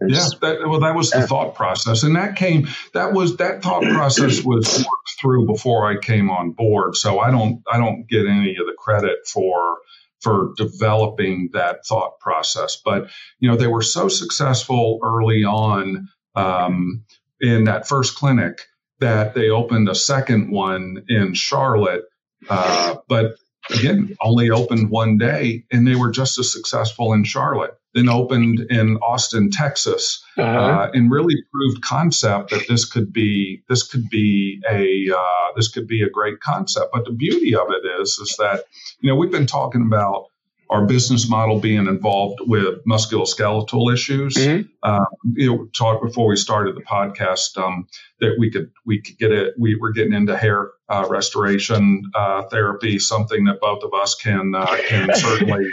And 0.01 0.11
yeah, 0.11 0.17
just, 0.17 0.41
that, 0.43 0.59
well, 0.67 0.81
that 0.81 0.95
was 0.95 1.11
the 1.11 1.27
thought 1.27 1.55
process, 1.55 2.03
and 2.03 2.17
that 2.17 2.37
came. 2.37 2.69
That 2.93 3.13
was 3.13 3.39
that 3.39 3.63
thought 3.63 3.83
process 3.95 4.43
was 4.45 4.79
worked 4.79 5.21
through 5.21 5.47
before 5.47 5.91
I 5.91 5.99
came 5.99 6.31
on 6.31 6.53
board. 6.53 6.97
So 6.97 7.19
I 7.19 7.31
don't, 7.31 7.63
I 7.71 7.79
don't 7.79 8.07
get 8.07 8.27
any 8.27 8.57
of 8.59 8.67
the 8.67 8.75
credit 8.79 9.27
for 9.27 9.79
for 10.21 10.53
developing 10.57 11.51
that 11.53 11.87
thought 11.87 12.19
process. 12.21 12.77
But 12.85 13.09
you 13.39 13.51
know, 13.51 13.57
they 13.57 13.67
were 13.67 13.83
so 13.83 14.09
successful 14.09 14.99
early 15.03 15.45
on 15.45 16.09
um, 16.35 17.05
in 17.41 17.65
that 17.65 17.89
first 17.89 18.17
clinic 18.17 18.63
that 19.01 19.35
they 19.35 19.51
opened 19.51 19.89
a 19.89 19.95
second 19.95 20.51
one 20.51 21.05
in 21.09 21.35
Charlotte. 21.35 22.05
Uh, 22.49 22.97
but 23.09 23.37
again, 23.71 24.17
only 24.21 24.51
opened 24.51 24.91
one 24.91 25.19
day, 25.19 25.65
and 25.71 25.87
they 25.87 25.95
were 25.95 26.11
just 26.11 26.39
as 26.39 26.53
successful 26.53 27.13
in 27.13 27.25
Charlotte. 27.25 27.75
Then 27.97 28.11
opened 28.11 28.61
in 28.69 28.99
Austin, 28.99 29.51
Texas, 29.51 30.23
uh-huh. 30.37 30.45
uh, 30.47 30.91
and 30.93 31.11
really 31.11 31.37
proved 31.51 31.83
concept 31.83 32.51
that 32.51 32.69
this 32.69 32.85
could 32.85 33.11
be 33.11 33.63
this 33.71 33.83
could 33.83 34.11
be 34.11 34.61
a 34.69 35.09
uh, 35.17 35.53
this 35.57 35.69
could 35.69 35.89
be 35.89 36.03
a 36.03 36.11
great 36.11 36.41
concept. 36.41 36.91
But 36.93 37.07
the 37.07 37.13
beauty 37.13 37.55
of 37.55 37.69
it 37.71 37.89
is 38.03 38.19
is 38.19 38.37
that 38.39 38.65
you 39.01 39.09
know 39.09 39.17
we've 39.17 39.33
been 39.33 39.47
talking 39.47 39.81
about 39.81 40.27
our 40.71 40.85
business 40.85 41.29
model 41.29 41.61
being 41.61 41.87
involved 41.87 42.41
with 42.41 42.85
musculoskeletal 42.85 43.93
issues. 43.93 44.35
Mm-hmm. 44.35 44.89
Um, 44.89 45.07
you 45.35 45.55
know, 45.55 45.69
talked 45.77 46.05
before 46.05 46.29
we 46.29 46.37
started 46.37 46.77
the 46.77 46.83
podcast 46.83 47.57
um, 47.63 47.87
that 48.21 48.37
we 48.39 48.51
could 48.51 48.71
we 48.85 49.01
could 49.01 49.19
get 49.19 49.33
it. 49.33 49.55
We 49.59 49.77
were 49.77 49.93
getting 49.93 50.13
into 50.13 50.37
hair 50.37 50.71
uh, 50.89 51.07
restoration 51.09 52.11
uh, 52.15 52.45
therapy, 52.45 52.99
something 52.99 53.45
that 53.45 53.61
both 53.61 53.83
of 53.83 53.93
us 53.95 54.15
can 54.15 54.55
uh, 54.55 54.77
can 54.89 55.11
certainly 55.15 55.67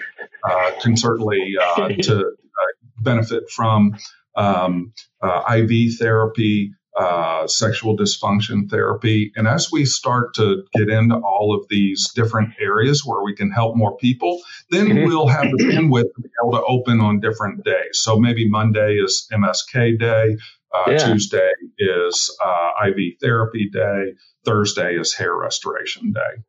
uh, 0.43 0.71
can 0.81 0.97
certainly 0.97 1.55
uh, 1.61 1.89
to 1.89 2.19
uh, 2.19 2.73
benefit 2.99 3.49
from. 3.49 3.97
Um, 4.35 4.93
IV 5.23 5.99
therapy, 5.99 6.73
uh, 6.95 7.47
sexual 7.47 7.97
dysfunction 7.97 8.69
therapy. 8.69 9.31
And 9.35 9.47
as 9.47 9.71
we 9.71 9.85
start 9.85 10.35
to 10.35 10.63
get 10.73 10.89
into 10.89 11.15
all 11.15 11.57
of 11.57 11.67
these 11.69 12.11
different 12.13 12.53
areas 12.59 13.03
where 13.05 13.23
we 13.23 13.35
can 13.35 13.51
help 13.51 13.75
more 13.75 13.97
people, 13.97 14.41
then 14.69 14.87
mm-hmm. 14.87 15.05
we'll 15.05 15.27
have 15.27 15.43
the 15.43 15.63
bandwidth 15.63 16.13
to 16.15 16.21
be 16.21 16.29
able 16.43 16.53
to 16.53 16.63
open 16.67 17.01
on 17.01 17.19
different 17.19 17.63
days. 17.63 17.93
So 17.93 18.19
maybe 18.19 18.47
Monday 18.47 18.97
is 19.03 19.27
MSK 19.31 19.99
day, 19.99 20.37
uh, 20.73 20.91
yeah. 20.91 20.97
Tuesday 20.97 21.49
is 21.79 22.35
uh, 22.43 22.87
IV 22.87 23.19
therapy 23.21 23.69
day, 23.71 24.13
Thursday 24.45 24.95
is 24.95 25.13
hair 25.13 25.35
restoration 25.35 26.13
day. 26.13 26.43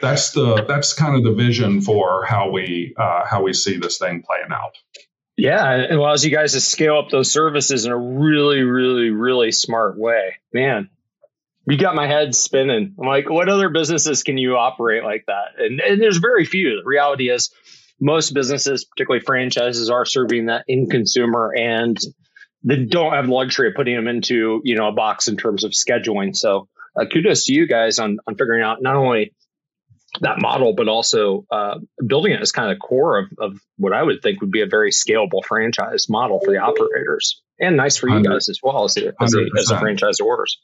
That's 0.00 0.32
the 0.32 0.62
that's 0.68 0.92
kind 0.92 1.16
of 1.16 1.24
the 1.24 1.32
vision 1.32 1.80
for 1.80 2.24
how 2.24 2.50
we 2.50 2.94
uh, 2.98 3.24
how 3.24 3.42
we 3.42 3.54
see 3.54 3.78
this 3.78 3.96
thing 3.96 4.22
playing 4.26 4.52
out. 4.52 4.74
Yeah, 5.36 5.76
it 5.76 5.90
allows 5.92 6.24
you 6.24 6.30
guys 6.30 6.52
to 6.52 6.60
scale 6.60 6.98
up 6.98 7.10
those 7.10 7.30
services 7.30 7.84
in 7.84 7.92
a 7.92 7.98
really, 7.98 8.62
really, 8.62 9.10
really 9.10 9.52
smart 9.52 9.98
way. 9.98 10.36
Man, 10.52 10.88
you 11.68 11.76
got 11.76 11.94
my 11.94 12.06
head 12.06 12.34
spinning. 12.34 12.94
I'm 12.98 13.06
like, 13.06 13.28
what 13.28 13.48
other 13.48 13.68
businesses 13.68 14.22
can 14.22 14.38
you 14.38 14.56
operate 14.56 15.04
like 15.04 15.26
that? 15.26 15.58
And, 15.58 15.80
and 15.80 16.00
there's 16.00 16.18
very 16.18 16.46
few. 16.46 16.80
The 16.82 16.88
reality 16.88 17.28
is, 17.28 17.50
most 18.00 18.34
businesses, 18.34 18.84
particularly 18.84 19.24
franchises, 19.24 19.90
are 19.90 20.04
serving 20.04 20.46
that 20.46 20.64
in 20.68 20.88
consumer 20.88 21.52
and 21.56 21.98
they 22.66 22.84
don't 22.84 23.12
have 23.12 23.26
the 23.26 23.32
luxury 23.32 23.68
of 23.68 23.74
putting 23.74 23.94
them 23.94 24.08
into 24.08 24.60
you 24.64 24.76
know 24.76 24.88
a 24.88 24.92
box 24.92 25.28
in 25.28 25.36
terms 25.36 25.64
of 25.64 25.70
scheduling. 25.70 26.36
So 26.36 26.68
uh, 27.00 27.06
kudos 27.10 27.44
to 27.44 27.54
you 27.54 27.66
guys 27.66 27.98
on 27.98 28.18
on 28.26 28.34
figuring 28.34 28.62
out 28.62 28.82
not 28.82 28.96
only 28.96 29.32
that 30.20 30.40
model, 30.40 30.74
but 30.74 30.88
also 30.88 31.46
uh, 31.50 31.78
building 32.04 32.32
it 32.32 32.40
as 32.40 32.52
kind 32.52 32.72
of 32.72 32.78
core 32.78 33.18
of, 33.18 33.30
of 33.38 33.60
what 33.76 33.92
I 33.92 34.02
would 34.02 34.22
think 34.22 34.40
would 34.40 34.50
be 34.50 34.62
a 34.62 34.66
very 34.66 34.90
scalable 34.90 35.44
franchise 35.44 36.08
model 36.08 36.40
for 36.44 36.50
the 36.50 36.58
operators, 36.58 37.42
and 37.60 37.76
nice 37.76 37.96
for 37.96 38.08
you 38.08 38.22
guys 38.22 38.48
as 38.48 38.60
well 38.62 38.84
as 38.84 38.96
a, 38.96 39.12
as 39.20 39.34
a, 39.34 39.46
as 39.58 39.70
a 39.70 39.76
franchisors. 39.76 40.56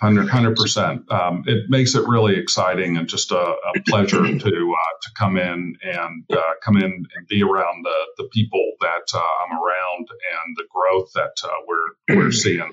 100 0.00 0.56
percent. 0.56 1.10
Um, 1.10 1.44
it 1.46 1.70
makes 1.70 1.94
it 1.94 2.06
really 2.06 2.36
exciting 2.36 2.96
and 2.96 3.08
just 3.08 3.30
a, 3.30 3.36
a 3.36 3.80
pleasure 3.86 4.22
to 4.38 4.48
uh, 4.48 4.94
to 5.02 5.10
come 5.16 5.36
in 5.36 5.76
and 5.82 6.24
uh, 6.32 6.52
come 6.62 6.76
in 6.76 6.84
and 6.84 7.28
be 7.28 7.42
around 7.42 7.84
the 7.84 8.22
the 8.22 8.28
people 8.32 8.72
that 8.80 9.08
uh, 9.14 9.18
I'm 9.18 9.56
around 9.56 10.08
and 10.08 10.56
the 10.56 10.64
growth 10.68 11.12
that 11.14 11.32
uh, 11.44 11.48
we're 11.66 12.16
we're 12.16 12.32
seeing. 12.44 12.70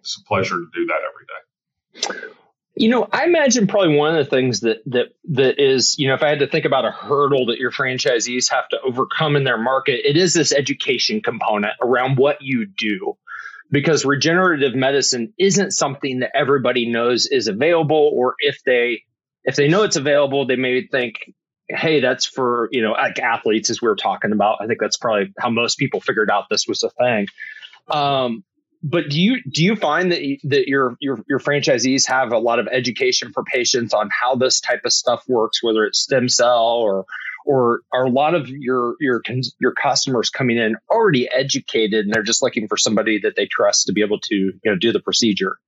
It's 0.00 0.18
a 0.20 0.24
pleasure 0.24 0.56
to 0.56 0.66
do 0.74 0.86
that 0.86 1.00
every 1.04 2.20
day. 2.22 2.34
You 2.74 2.88
know, 2.88 3.06
I 3.12 3.24
imagine 3.24 3.66
probably 3.66 3.96
one 3.96 4.16
of 4.16 4.24
the 4.24 4.30
things 4.30 4.60
that 4.60 4.82
that 4.86 5.14
that 5.30 5.62
is, 5.62 5.98
you 5.98 6.08
know, 6.08 6.14
if 6.14 6.22
I 6.22 6.30
had 6.30 6.38
to 6.38 6.46
think 6.46 6.64
about 6.64 6.86
a 6.86 6.90
hurdle 6.90 7.46
that 7.46 7.58
your 7.58 7.70
franchisees 7.70 8.50
have 8.50 8.68
to 8.70 8.80
overcome 8.80 9.36
in 9.36 9.44
their 9.44 9.58
market, 9.58 10.08
it 10.08 10.16
is 10.16 10.32
this 10.32 10.52
education 10.52 11.20
component 11.20 11.74
around 11.82 12.16
what 12.16 12.38
you 12.40 12.66
do. 12.66 13.18
Because 13.70 14.04
regenerative 14.04 14.74
medicine 14.74 15.32
isn't 15.38 15.72
something 15.72 16.20
that 16.20 16.32
everybody 16.34 16.86
knows 16.90 17.26
is 17.26 17.46
available, 17.46 18.10
or 18.14 18.36
if 18.38 18.62
they 18.64 19.04
if 19.44 19.56
they 19.56 19.68
know 19.68 19.82
it's 19.82 19.96
available, 19.96 20.46
they 20.46 20.56
may 20.56 20.86
think, 20.86 21.32
hey, 21.68 22.00
that's 22.00 22.26
for, 22.26 22.68
you 22.70 22.82
know, 22.82 22.92
like 22.92 23.18
athletes 23.18 23.70
as 23.70 23.82
we 23.82 23.88
were 23.88 23.96
talking 23.96 24.32
about. 24.32 24.58
I 24.60 24.66
think 24.66 24.80
that's 24.80 24.96
probably 24.96 25.32
how 25.38 25.50
most 25.50 25.78
people 25.78 26.00
figured 26.00 26.30
out 26.30 26.44
this 26.48 26.66
was 26.66 26.82
a 26.82 26.90
thing. 26.90 27.26
Um, 27.88 28.44
but 28.82 29.08
do 29.08 29.20
you 29.20 29.42
do 29.44 29.64
you 29.64 29.76
find 29.76 30.10
that 30.10 30.20
that 30.44 30.66
your 30.68 30.96
your 31.00 31.20
your 31.28 31.38
franchisees 31.38 32.06
have 32.08 32.32
a 32.32 32.38
lot 32.38 32.58
of 32.58 32.66
education 32.66 33.32
for 33.32 33.44
patients 33.44 33.94
on 33.94 34.10
how 34.10 34.34
this 34.34 34.60
type 34.60 34.82
of 34.84 34.92
stuff 34.92 35.22
works, 35.28 35.62
whether 35.62 35.84
it's 35.84 36.00
stem 36.00 36.28
cell 36.28 36.80
or 36.82 37.04
or 37.44 37.80
are 37.92 38.06
a 38.06 38.10
lot 38.10 38.34
of 38.34 38.48
your 38.48 38.96
your 39.00 39.22
your 39.60 39.72
customers 39.72 40.30
coming 40.30 40.58
in 40.58 40.76
already 40.90 41.28
educated 41.32 42.04
and 42.04 42.14
they're 42.14 42.22
just 42.22 42.42
looking 42.42 42.66
for 42.66 42.76
somebody 42.76 43.20
that 43.20 43.34
they 43.36 43.46
trust 43.46 43.86
to 43.86 43.92
be 43.92 44.02
able 44.02 44.18
to 44.20 44.34
you 44.34 44.60
know 44.64 44.76
do 44.76 44.92
the 44.92 45.00
procedure? 45.00 45.58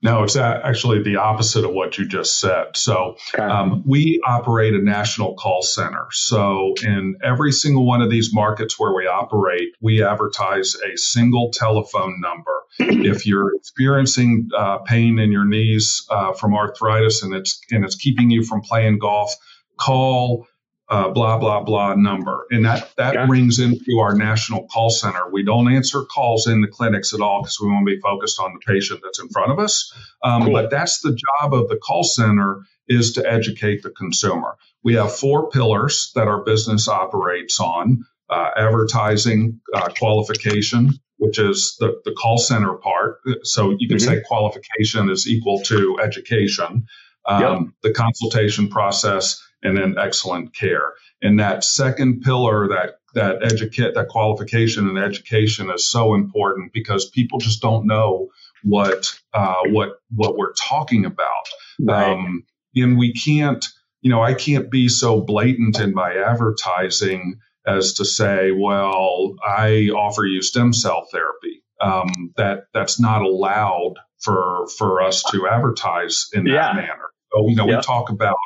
No, 0.00 0.22
it's 0.22 0.36
actually 0.36 1.02
the 1.02 1.16
opposite 1.16 1.64
of 1.64 1.72
what 1.72 1.98
you 1.98 2.06
just 2.06 2.38
said. 2.38 2.76
So 2.76 3.16
um, 3.38 3.82
we 3.84 4.20
operate 4.24 4.74
a 4.74 4.78
national 4.78 5.34
call 5.34 5.62
center. 5.62 6.06
So 6.12 6.74
in 6.82 7.16
every 7.22 7.50
single 7.50 7.84
one 7.84 8.00
of 8.00 8.08
these 8.08 8.32
markets 8.32 8.78
where 8.78 8.94
we 8.94 9.08
operate, 9.08 9.70
we 9.80 10.04
advertise 10.04 10.76
a 10.76 10.96
single 10.96 11.50
telephone 11.52 12.20
number. 12.20 12.52
if 12.78 13.26
you're 13.26 13.56
experiencing 13.56 14.50
uh, 14.56 14.78
pain 14.78 15.18
in 15.18 15.32
your 15.32 15.44
knees 15.44 16.06
uh, 16.10 16.32
from 16.32 16.54
arthritis 16.54 17.22
and 17.22 17.34
it's 17.34 17.60
and 17.72 17.84
it's 17.84 17.96
keeping 17.96 18.30
you 18.30 18.44
from 18.44 18.60
playing 18.60 18.98
golf, 18.98 19.34
call 19.80 20.46
uh, 20.90 21.10
blah 21.10 21.38
blah 21.38 21.62
blah 21.62 21.94
number, 21.94 22.46
and 22.50 22.64
that 22.64 22.90
that 22.96 23.14
yeah. 23.14 23.26
rings 23.28 23.58
into 23.58 23.98
our 23.98 24.14
national 24.14 24.66
call 24.68 24.88
center. 24.88 25.28
We 25.30 25.44
don't 25.44 25.70
answer 25.72 26.02
calls 26.02 26.46
in 26.46 26.62
the 26.62 26.68
clinics 26.68 27.12
at 27.12 27.20
all 27.20 27.42
because 27.42 27.58
we 27.60 27.68
want 27.68 27.86
to 27.86 27.94
be 27.94 28.00
focused 28.00 28.40
on 28.40 28.54
the 28.54 28.72
patient 28.72 29.00
that's 29.02 29.20
in 29.20 29.28
front 29.28 29.52
of 29.52 29.58
us. 29.58 29.92
Um, 30.22 30.44
cool. 30.44 30.52
But 30.52 30.70
that's 30.70 31.00
the 31.00 31.12
job 31.12 31.52
of 31.52 31.68
the 31.68 31.76
call 31.76 32.04
center 32.04 32.62
is 32.88 33.12
to 33.14 33.30
educate 33.30 33.82
the 33.82 33.90
consumer. 33.90 34.56
We 34.82 34.94
have 34.94 35.14
four 35.14 35.50
pillars 35.50 36.10
that 36.14 36.26
our 36.26 36.42
business 36.42 36.88
operates 36.88 37.60
on: 37.60 38.04
uh, 38.30 38.50
advertising, 38.56 39.60
uh, 39.74 39.90
qualification, 39.98 40.92
which 41.18 41.38
is 41.38 41.76
the, 41.78 42.00
the 42.06 42.12
call 42.12 42.38
center 42.38 42.74
part. 42.74 43.20
So 43.42 43.76
you 43.78 43.88
can 43.88 43.98
mm-hmm. 43.98 44.08
say 44.08 44.22
qualification 44.26 45.10
is 45.10 45.28
equal 45.28 45.60
to 45.64 45.98
education. 46.02 46.86
Um, 47.26 47.42
yep. 47.42 47.60
The 47.82 47.92
consultation 47.92 48.68
process 48.68 49.44
and 49.62 49.76
then 49.76 49.96
excellent 49.98 50.54
care. 50.54 50.94
And 51.22 51.40
that 51.40 51.64
second 51.64 52.22
pillar, 52.22 52.68
that 52.68 52.94
that 53.14 53.42
educate 53.42 53.94
that 53.94 54.08
qualification 54.08 54.88
and 54.88 54.98
education 54.98 55.70
is 55.70 55.88
so 55.88 56.14
important 56.14 56.72
because 56.72 57.08
people 57.10 57.38
just 57.38 57.60
don't 57.62 57.86
know 57.86 58.28
what 58.62 59.18
uh, 59.32 59.62
what 59.66 60.00
what 60.14 60.36
we're 60.36 60.52
talking 60.52 61.04
about. 61.04 61.48
Right. 61.80 62.12
Um, 62.12 62.44
and 62.74 62.98
we 62.98 63.12
can't, 63.12 63.64
you 64.02 64.10
know, 64.10 64.22
I 64.22 64.34
can't 64.34 64.70
be 64.70 64.88
so 64.88 65.20
blatant 65.20 65.80
in 65.80 65.94
my 65.94 66.14
advertising 66.14 67.40
as 67.66 67.94
to 67.94 68.04
say, 68.04 68.50
well, 68.50 69.34
I 69.44 69.90
offer 69.94 70.24
you 70.24 70.42
stem 70.42 70.72
cell 70.72 71.06
therapy. 71.10 71.62
Um, 71.80 72.32
that 72.36 72.64
that's 72.74 72.98
not 72.98 73.22
allowed 73.22 73.94
for 74.20 74.66
for 74.78 75.02
us 75.02 75.22
to 75.30 75.46
advertise 75.46 76.28
in 76.32 76.44
that 76.44 76.50
yeah. 76.50 76.72
manner. 76.74 77.10
So, 77.32 77.48
you 77.48 77.56
know, 77.56 77.66
yep. 77.66 77.78
we 77.78 77.82
talk 77.82 78.10
about 78.10 78.36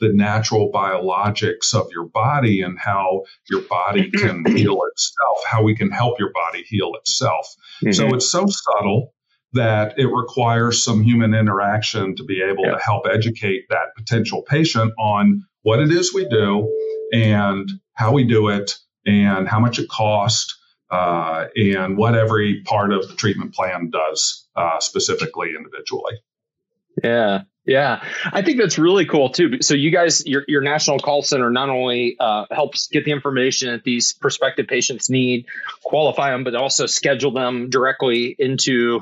the 0.00 0.12
natural 0.12 0.70
biologics 0.72 1.74
of 1.74 1.86
your 1.90 2.06
body 2.06 2.62
and 2.62 2.78
how 2.78 3.22
your 3.48 3.62
body 3.62 4.10
can 4.14 4.44
heal 4.44 4.78
itself, 4.92 5.38
how 5.46 5.62
we 5.62 5.74
can 5.74 5.90
help 5.90 6.18
your 6.18 6.32
body 6.32 6.62
heal 6.66 6.92
itself. 6.94 7.54
Mm-hmm. 7.82 7.92
So 7.92 8.14
it's 8.14 8.28
so 8.28 8.46
subtle 8.46 9.14
that 9.52 9.98
it 9.98 10.06
requires 10.06 10.82
some 10.82 11.02
human 11.02 11.32
interaction 11.32 12.16
to 12.16 12.24
be 12.24 12.42
able 12.42 12.64
to 12.64 12.78
help 12.84 13.06
educate 13.06 13.66
that 13.70 13.94
potential 13.96 14.42
patient 14.42 14.92
on 14.98 15.44
what 15.62 15.78
it 15.78 15.92
is 15.92 16.12
we 16.12 16.28
do 16.28 16.68
and 17.12 17.70
how 17.94 18.12
we 18.12 18.24
do 18.24 18.48
it 18.48 18.76
and 19.06 19.48
how 19.48 19.60
much 19.60 19.78
it 19.78 19.88
costs 19.88 20.58
uh, 20.90 21.46
and 21.56 21.96
what 21.96 22.16
every 22.16 22.62
part 22.64 22.92
of 22.92 23.06
the 23.08 23.14
treatment 23.14 23.54
plan 23.54 23.90
does 23.90 24.46
uh, 24.56 24.80
specifically 24.80 25.50
individually. 25.56 26.14
Yeah. 27.02 27.42
Yeah, 27.66 28.04
I 28.30 28.42
think 28.42 28.58
that's 28.58 28.78
really 28.78 29.06
cool 29.06 29.30
too. 29.30 29.62
So 29.62 29.72
you 29.72 29.90
guys, 29.90 30.26
your 30.26 30.44
your 30.46 30.60
national 30.60 30.98
call 30.98 31.22
center 31.22 31.50
not 31.50 31.70
only 31.70 32.16
uh, 32.20 32.44
helps 32.50 32.88
get 32.88 33.06
the 33.06 33.10
information 33.10 33.72
that 33.72 33.84
these 33.84 34.12
prospective 34.12 34.66
patients 34.66 35.08
need, 35.08 35.46
qualify 35.82 36.32
them, 36.32 36.44
but 36.44 36.54
also 36.54 36.84
schedule 36.84 37.30
them 37.30 37.70
directly 37.70 38.36
into 38.38 39.00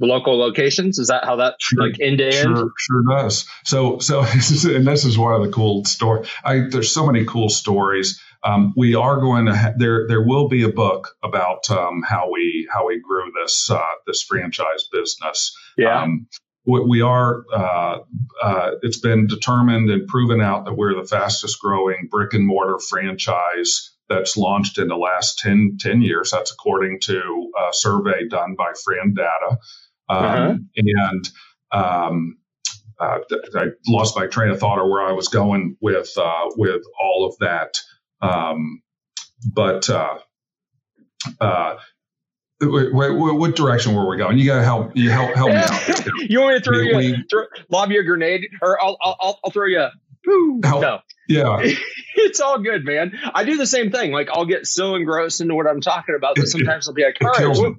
the 0.00 0.06
local 0.06 0.36
locations. 0.38 0.98
Is 0.98 1.08
that 1.08 1.24
how 1.24 1.36
that 1.36 1.54
sure, 1.60 1.86
like 1.86 2.00
end 2.00 2.18
to 2.18 2.24
end? 2.26 2.56
Sure, 2.56 2.72
sure 2.78 3.02
does. 3.08 3.46
So 3.64 3.98
so 4.00 4.20
and 4.22 4.86
this 4.86 5.04
is 5.04 5.16
one 5.16 5.34
of 5.34 5.46
the 5.46 5.52
cool 5.52 5.84
story. 5.84 6.26
I 6.44 6.66
there's 6.68 6.92
so 6.92 7.06
many 7.06 7.24
cool 7.24 7.48
stories. 7.48 8.20
Um, 8.42 8.74
we 8.76 8.94
are 8.94 9.20
going 9.20 9.46
to 9.46 9.56
ha- 9.56 9.72
there. 9.76 10.06
There 10.06 10.22
will 10.22 10.48
be 10.48 10.64
a 10.64 10.68
book 10.68 11.16
about 11.22 11.70
um, 11.70 12.02
how 12.06 12.30
we 12.30 12.68
how 12.72 12.88
we 12.88 13.00
grew 13.00 13.30
this 13.40 13.70
uh, 13.70 13.80
this 14.06 14.22
franchise 14.22 14.88
business. 14.90 15.56
Yeah. 15.78 16.02
Um, 16.02 16.26
we 16.66 17.02
are 17.02 17.44
uh, 17.52 17.98
uh, 18.42 18.70
it's 18.82 18.98
been 18.98 19.26
determined 19.26 19.90
and 19.90 20.08
proven 20.08 20.40
out 20.40 20.64
that 20.64 20.74
we're 20.74 20.94
the 20.94 21.06
fastest 21.06 21.60
growing 21.60 22.08
brick 22.10 22.32
and 22.32 22.46
mortar 22.46 22.78
franchise 22.78 23.90
that's 24.08 24.36
launched 24.36 24.78
in 24.78 24.88
the 24.88 24.96
last 24.96 25.38
10, 25.38 25.78
10 25.80 26.02
years. 26.02 26.30
That's 26.30 26.52
according 26.52 27.00
to 27.02 27.50
a 27.58 27.72
survey 27.72 28.28
done 28.28 28.54
by 28.56 28.72
FranData 28.72 29.58
um, 30.08 30.24
uh-huh. 30.24 30.54
and 30.76 31.30
um, 31.72 32.38
uh, 33.00 33.18
I 33.56 33.66
lost 33.86 34.16
my 34.16 34.26
train 34.26 34.50
of 34.50 34.60
thought 34.60 34.78
or 34.78 34.90
where 34.90 35.02
I 35.02 35.12
was 35.12 35.28
going 35.28 35.76
with 35.80 36.10
uh, 36.16 36.50
with 36.56 36.82
all 37.00 37.26
of 37.26 37.36
that. 37.40 37.78
Um, 38.20 38.82
but 39.52 39.88
uh, 39.90 40.18
uh, 41.40 41.76
Wait, 42.60 42.94
wait, 42.94 43.10
what 43.10 43.56
direction 43.56 43.94
were 43.94 44.08
we 44.08 44.16
going? 44.16 44.38
You 44.38 44.46
got 44.46 44.58
to 44.58 44.64
help. 44.64 44.96
You 44.96 45.10
help 45.10 45.34
help 45.34 45.50
me 45.50 45.56
out. 45.56 46.06
you 46.30 46.40
want 46.40 46.54
me 46.54 46.58
to 46.60 46.64
throw 46.64 46.78
we, 46.78 46.86
you 46.86 46.96
we, 46.96 47.24
throw, 47.28 47.44
lob 47.68 47.90
you 47.90 48.00
a 48.00 48.04
grenade, 48.04 48.46
or 48.62 48.82
I'll 48.82 48.96
I'll, 49.02 49.38
I'll 49.44 49.50
throw 49.50 49.66
you. 49.66 49.80
A, 49.80 49.90
no, 50.80 51.00
yeah, 51.28 51.58
it's 52.14 52.40
all 52.40 52.60
good, 52.60 52.84
man. 52.84 53.18
I 53.34 53.44
do 53.44 53.56
the 53.56 53.66
same 53.66 53.90
thing. 53.90 54.12
Like 54.12 54.28
I'll 54.30 54.46
get 54.46 54.66
so 54.66 54.94
engrossed 54.94 55.40
into 55.40 55.54
what 55.54 55.66
I'm 55.66 55.80
talking 55.80 56.14
about 56.14 56.36
that 56.36 56.46
sometimes 56.46 56.88
I'll 56.88 56.94
be 56.94 57.04
like, 57.04 57.16
all 57.22 57.30
right, 57.30 57.58
what, 57.58 57.74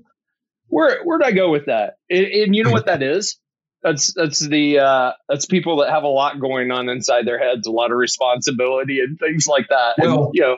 where 0.67 1.03
where'd 1.03 1.23
I 1.23 1.31
go 1.31 1.49
with 1.51 1.67
that? 1.67 1.95
And, 2.09 2.25
and 2.25 2.55
you 2.55 2.63
know 2.63 2.71
what 2.71 2.87
that 2.87 3.01
is? 3.01 3.39
That's 3.81 4.13
that's 4.13 4.39
the 4.39 4.79
uh, 4.79 5.11
that's 5.29 5.45
people 5.45 5.77
that 5.77 5.89
have 5.89 6.03
a 6.03 6.07
lot 6.07 6.39
going 6.39 6.71
on 6.71 6.89
inside 6.89 7.25
their 7.25 7.39
heads, 7.39 7.65
a 7.65 7.71
lot 7.71 7.91
of 7.91 7.97
responsibility 7.97 8.99
and 8.99 9.17
things 9.17 9.47
like 9.47 9.67
that. 9.69 9.95
Well, 9.99 10.25
and, 10.25 10.29
you 10.33 10.41
know. 10.41 10.57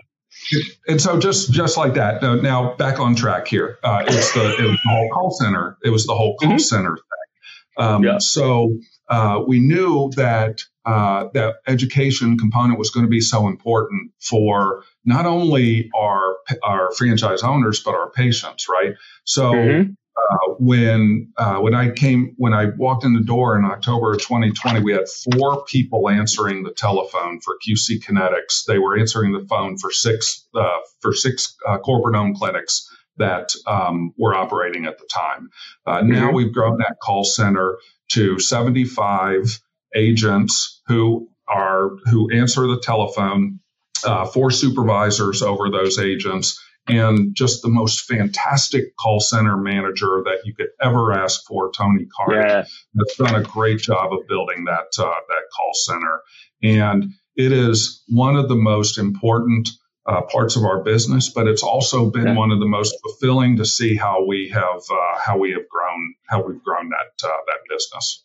And 0.87 1.01
so, 1.01 1.19
just 1.19 1.51
just 1.51 1.77
like 1.77 1.95
that. 1.95 2.21
Now, 2.21 2.35
now 2.35 2.75
back 2.75 2.99
on 2.99 3.15
track 3.15 3.47
here. 3.47 3.79
Uh, 3.83 4.03
it's 4.07 4.33
the 4.33 4.55
it 4.57 4.69
was 4.69 4.79
the 4.83 4.89
whole 4.89 5.09
call 5.09 5.31
center. 5.31 5.77
It 5.83 5.89
was 5.89 6.05
the 6.05 6.15
whole 6.15 6.37
call 6.37 6.49
mm-hmm. 6.49 6.57
center 6.59 6.95
thing. 6.95 7.85
Um, 7.85 8.03
yeah. 8.03 8.17
So 8.19 8.77
uh, 9.09 9.41
we 9.45 9.59
knew 9.59 10.11
that 10.15 10.61
uh, 10.85 11.27
that 11.33 11.55
education 11.67 12.37
component 12.37 12.79
was 12.79 12.91
going 12.91 13.05
to 13.05 13.09
be 13.09 13.21
so 13.21 13.47
important 13.47 14.11
for 14.21 14.83
not 15.05 15.25
only 15.25 15.89
our 15.95 16.37
our 16.63 16.91
franchise 16.93 17.43
owners 17.43 17.81
but 17.83 17.93
our 17.93 18.09
patients, 18.09 18.67
right? 18.69 18.93
So 19.25 19.51
mm-hmm. 19.51 19.91
Uh, 20.17 20.53
when 20.59 21.31
uh, 21.37 21.57
when 21.59 21.75
I 21.75 21.91
came 21.91 22.33
when 22.37 22.53
I 22.53 22.65
walked 22.77 23.03
in 23.03 23.13
the 23.13 23.21
door 23.21 23.57
in 23.57 23.65
October 23.65 24.13
of 24.13 24.19
2020, 24.19 24.81
we 24.81 24.91
had 24.91 25.07
four 25.07 25.63
people 25.65 26.09
answering 26.09 26.63
the 26.63 26.71
telephone 26.71 27.39
for 27.39 27.57
QC 27.67 28.03
Kinetix. 28.03 28.65
They 28.65 28.79
were 28.79 28.97
answering 28.97 29.33
the 29.33 29.45
phone 29.47 29.77
for 29.77 29.91
six 29.91 30.47
uh, 30.55 30.79
for 31.01 31.13
six 31.13 31.55
uh, 31.67 31.77
corporate 31.77 32.15
owned 32.15 32.37
clinics 32.37 32.89
that 33.17 33.53
um, 33.65 34.13
were 34.17 34.35
operating 34.35 34.85
at 34.85 34.97
the 34.97 35.07
time. 35.11 35.49
Mm-hmm. 35.87 36.11
Now 36.11 36.31
we've 36.31 36.53
grown 36.53 36.79
that 36.79 36.97
call 37.01 37.23
center 37.23 37.77
to 38.09 38.39
75 38.39 39.59
agents 39.95 40.81
who 40.87 41.29
are 41.47 41.91
who 42.05 42.31
answer 42.31 42.67
the 42.67 42.79
telephone, 42.79 43.59
uh, 44.03 44.25
four 44.25 44.51
supervisors 44.51 45.41
over 45.41 45.69
those 45.69 45.99
agents, 45.99 46.61
and 46.87 47.35
just 47.35 47.61
the 47.61 47.69
most 47.69 48.01
fantastic 48.01 48.95
call 48.97 49.19
center 49.19 49.57
manager 49.57 50.21
that 50.25 50.45
you 50.45 50.53
could 50.53 50.69
ever 50.81 51.13
ask 51.13 51.45
for, 51.45 51.71
Tony 51.71 52.05
Carter. 52.05 52.41
Yeah. 52.41 52.65
That's 52.93 53.15
done 53.17 53.35
a 53.35 53.43
great 53.43 53.79
job 53.79 54.13
of 54.13 54.27
building 54.27 54.65
that 54.65 54.87
uh, 54.97 55.03
that 55.03 55.43
call 55.55 55.71
center, 55.73 56.21
and 56.63 57.11
it 57.35 57.51
is 57.51 58.03
one 58.07 58.35
of 58.35 58.49
the 58.49 58.55
most 58.55 58.97
important. 58.97 59.69
Uh, 60.09 60.21
parts 60.21 60.55
of 60.55 60.63
our 60.63 60.83
business, 60.83 61.27
but 61.27 61.47
it's 61.47 61.63
also 61.63 62.09
been 62.09 62.27
yeah. 62.27 62.33
one 62.33 62.51
of 62.51 62.61
the 62.61 62.65
most 62.65 62.95
fulfilling 63.03 63.57
to 63.57 63.65
see 63.65 63.93
how 63.93 64.25
we 64.25 64.49
have 64.53 64.79
uh, 64.89 65.19
how 65.19 65.37
we 65.37 65.51
have 65.51 65.67
grown 65.67 66.13
how 66.29 66.41
we've 66.47 66.63
grown 66.63 66.87
that 66.87 67.27
uh, 67.27 67.37
that 67.45 67.57
business. 67.69 68.23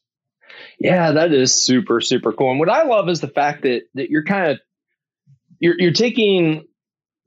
Yeah, 0.79 1.11
that 1.11 1.33
is 1.33 1.53
super 1.53 2.01
super 2.01 2.33
cool. 2.33 2.53
And 2.53 2.61
what 2.61 2.69
I 2.69 2.85
love 2.85 3.09
is 3.09 3.21
the 3.21 3.27
fact 3.27 3.63
that 3.63 3.83
that 3.95 4.11
you're 4.11 4.23
kind 4.23 4.53
of 4.53 4.61
you're 5.59 5.75
you're 5.77 5.93
taking 5.93 6.69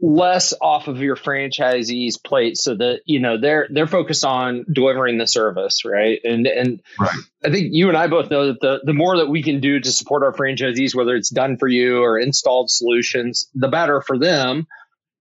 less 0.01 0.53
off 0.62 0.88
of 0.88 0.99
your 0.99 1.15
franchisees 1.15 2.21
plate 2.21 2.58
so 2.58 2.75
that 2.75 2.99
you 3.05 3.19
know 3.19 3.39
they're 3.39 3.67
they're 3.71 3.88
focused 3.88 4.25
on 4.25 4.65
delivering 4.71 5.17
the 5.17 5.25
service 5.25 5.86
right 5.86 6.19
and 6.25 6.47
and 6.47 6.81
right. 6.99 7.15
i 7.45 7.49
think 7.49 7.69
you 7.71 7.88
and 7.88 7.97
i 7.97 8.08
both 8.08 8.29
know 8.29 8.47
that 8.47 8.60
the 8.60 8.81
the 8.84 8.93
more 8.93 9.17
that 9.17 9.29
we 9.29 9.41
can 9.41 9.62
do 9.62 9.79
to 9.79 9.91
support 9.91 10.21
our 10.21 10.34
franchisees 10.34 10.93
whether 10.93 11.15
it's 11.15 11.29
done 11.29 11.58
for 11.58 11.67
you 11.67 12.03
or 12.03 12.19
installed 12.19 12.69
solutions 12.69 13.49
the 13.55 13.69
better 13.69 14.01
for 14.01 14.19
them 14.19 14.67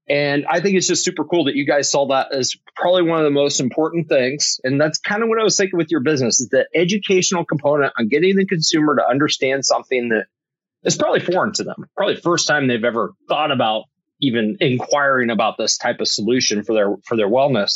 and 0.08 0.44
I 0.46 0.60
think 0.60 0.76
it's 0.76 0.86
just 0.86 1.04
super 1.04 1.24
cool 1.24 1.44
that 1.44 1.54
you 1.54 1.66
guys 1.66 1.90
saw 1.90 2.08
that 2.08 2.32
as 2.32 2.54
probably 2.76 3.02
one 3.02 3.20
of 3.20 3.24
the 3.24 3.30
most 3.30 3.60
important 3.60 4.08
things. 4.08 4.60
And 4.62 4.78
that's 4.78 4.98
kind 4.98 5.22
of 5.22 5.30
what 5.30 5.40
I 5.40 5.44
was 5.44 5.56
thinking 5.56 5.78
with 5.78 5.90
your 5.90 6.00
business 6.00 6.40
is 6.40 6.50
the 6.50 6.66
educational 6.74 7.44
component 7.46 7.94
on 7.98 8.08
getting 8.08 8.36
the 8.36 8.44
consumer 8.44 8.96
to 8.96 9.08
understand 9.08 9.64
something 9.64 10.10
that 10.10 10.26
is 10.82 10.96
probably 10.96 11.20
foreign 11.20 11.54
to 11.54 11.64
them. 11.64 11.86
Probably 11.96 12.16
the 12.16 12.20
first 12.20 12.46
time 12.46 12.66
they've 12.66 12.84
ever 12.84 13.14
thought 13.28 13.50
about 13.50 13.84
even 14.26 14.56
inquiring 14.60 15.30
about 15.30 15.56
this 15.58 15.76
type 15.78 16.00
of 16.00 16.08
solution 16.08 16.64
for 16.64 16.74
their 16.74 16.96
for 17.04 17.16
their 17.16 17.28
wellness. 17.28 17.72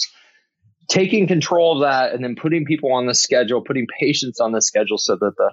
Taking 0.88 1.26
control 1.26 1.76
of 1.76 1.80
that 1.82 2.14
and 2.14 2.24
then 2.24 2.34
putting 2.34 2.64
people 2.64 2.92
on 2.92 3.06
the 3.06 3.14
schedule, 3.14 3.62
putting 3.62 3.86
patients 4.00 4.40
on 4.40 4.52
the 4.52 4.62
schedule 4.62 4.98
so 4.98 5.16
that 5.16 5.36
the 5.36 5.52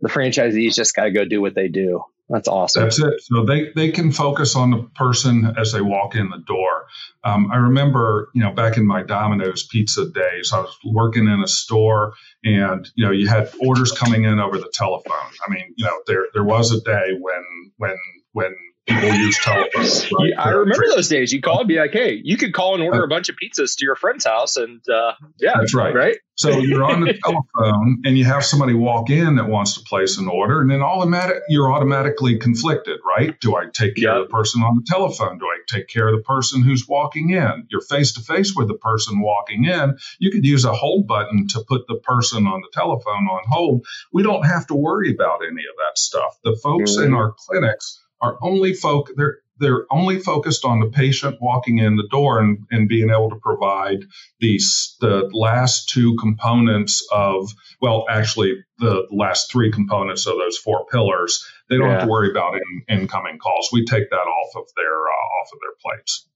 the 0.00 0.08
franchisees 0.08 0.74
just 0.74 0.94
got 0.94 1.04
to 1.04 1.10
go 1.10 1.24
do 1.24 1.40
what 1.40 1.54
they 1.54 1.68
do. 1.68 2.02
That's 2.28 2.48
awesome. 2.48 2.82
That's 2.82 2.98
it. 2.98 3.20
So 3.22 3.44
they, 3.44 3.70
they 3.76 3.92
can 3.92 4.10
focus 4.10 4.56
on 4.56 4.72
the 4.72 4.82
person 4.96 5.54
as 5.56 5.72
they 5.72 5.80
walk 5.80 6.16
in 6.16 6.28
the 6.28 6.42
door. 6.44 6.86
Um, 7.22 7.50
I 7.52 7.56
remember, 7.56 8.30
you 8.34 8.42
know, 8.42 8.50
back 8.50 8.76
in 8.76 8.84
my 8.84 9.04
Domino's 9.04 9.64
pizza 9.64 10.10
days, 10.10 10.52
I 10.52 10.58
was 10.58 10.76
working 10.84 11.28
in 11.28 11.40
a 11.40 11.46
store 11.46 12.14
and, 12.42 12.86
you 12.96 13.06
know, 13.06 13.12
you 13.12 13.28
had 13.28 13.52
orders 13.60 13.92
coming 13.92 14.24
in 14.24 14.40
over 14.40 14.58
the 14.58 14.70
telephone. 14.74 15.30
I 15.46 15.52
mean, 15.52 15.72
you 15.76 15.84
know, 15.84 16.00
there, 16.08 16.26
there 16.34 16.44
was 16.44 16.72
a 16.72 16.80
day 16.80 17.16
when, 17.20 17.44
when, 17.76 17.96
when 18.32 18.56
people 18.86 19.12
use 19.12 19.38
telephones. 19.38 20.04
Right? 20.04 20.30
Yeah, 20.30 20.42
I 20.42 20.50
remember 20.50 20.86
those 20.88 21.08
days. 21.08 21.32
You 21.32 21.40
called, 21.40 21.68
be 21.68 21.78
like, 21.78 21.92
"Hey, 21.92 22.20
you 22.22 22.36
could 22.36 22.54
call 22.54 22.74
and 22.74 22.82
order 22.82 23.04
a 23.04 23.08
bunch 23.08 23.28
of 23.28 23.36
pizzas 23.36 23.76
to 23.78 23.84
your 23.84 23.96
friend's 23.96 24.24
house," 24.24 24.56
and 24.56 24.80
uh, 24.88 25.12
yeah, 25.38 25.54
that's 25.58 25.74
right. 25.74 25.94
Right. 25.94 26.16
So 26.36 26.58
you're 26.58 26.84
on 26.84 27.00
the 27.00 27.14
telephone, 27.24 28.02
and 28.04 28.18
you 28.18 28.24
have 28.24 28.44
somebody 28.44 28.74
walk 28.74 29.08
in 29.10 29.36
that 29.36 29.48
wants 29.48 29.74
to 29.74 29.80
place 29.84 30.18
an 30.18 30.28
order, 30.28 30.60
and 30.60 30.70
then 30.70 30.82
automatic 30.82 31.38
you're 31.48 31.72
automatically 31.72 32.38
conflicted, 32.38 33.00
right? 33.06 33.38
Do 33.40 33.56
I 33.56 33.66
take 33.72 33.96
care 33.96 34.20
of 34.20 34.28
the 34.28 34.32
person 34.32 34.62
on 34.62 34.76
the 34.76 34.84
telephone? 34.86 35.38
Do 35.38 35.46
I 35.46 35.58
take 35.66 35.88
care 35.88 36.08
of 36.08 36.16
the 36.16 36.22
person 36.22 36.62
who's 36.62 36.86
walking 36.86 37.30
in? 37.30 37.66
You're 37.70 37.80
face 37.80 38.12
to 38.14 38.20
face 38.20 38.54
with 38.54 38.68
the 38.68 38.74
person 38.74 39.20
walking 39.20 39.64
in. 39.64 39.96
You 40.18 40.30
could 40.30 40.44
use 40.44 40.64
a 40.64 40.72
hold 40.72 41.06
button 41.06 41.48
to 41.48 41.64
put 41.66 41.86
the 41.86 41.96
person 41.96 42.46
on 42.46 42.60
the 42.60 42.68
telephone 42.72 43.26
on 43.28 43.42
hold. 43.48 43.86
We 44.12 44.22
don't 44.22 44.46
have 44.46 44.66
to 44.68 44.74
worry 44.74 45.12
about 45.12 45.40
any 45.42 45.62
of 45.62 45.76
that 45.78 45.96
stuff. 45.96 46.36
The 46.44 46.56
folks 46.62 46.96
mm-hmm. 46.96 47.06
in 47.06 47.14
our 47.14 47.32
clinics 47.32 48.02
are 48.20 48.38
only 48.42 48.72
folk 48.72 49.10
they're 49.16 49.38
they're 49.58 49.86
only 49.90 50.18
focused 50.18 50.64
on 50.64 50.80
the 50.80 50.86
patient 50.86 51.38
walking 51.40 51.78
in 51.78 51.96
the 51.96 52.06
door 52.10 52.40
and, 52.40 52.58
and 52.70 52.88
being 52.88 53.10
able 53.10 53.30
to 53.30 53.36
provide 53.36 54.04
these 54.40 54.96
the 55.00 55.28
last 55.32 55.88
two 55.88 56.16
components 56.16 57.06
of 57.12 57.50
well 57.80 58.04
actually 58.08 58.54
the 58.78 59.06
last 59.10 59.50
three 59.50 59.70
components 59.70 60.26
of 60.26 60.34
those 60.36 60.58
four 60.58 60.86
pillars 60.86 61.44
they 61.68 61.76
don't 61.76 61.88
yeah. 61.88 61.94
have 61.94 62.02
to 62.02 62.08
worry 62.08 62.30
about 62.30 62.54
in, 62.54 62.98
incoming 63.00 63.38
calls 63.38 63.68
we 63.72 63.84
take 63.84 64.08
that 64.10 64.16
off 64.16 64.56
of 64.56 64.64
their 64.76 64.94
uh, 64.94 65.26
off 65.40 65.48
of 65.52 65.58
their 65.62 65.74
plates 65.82 66.28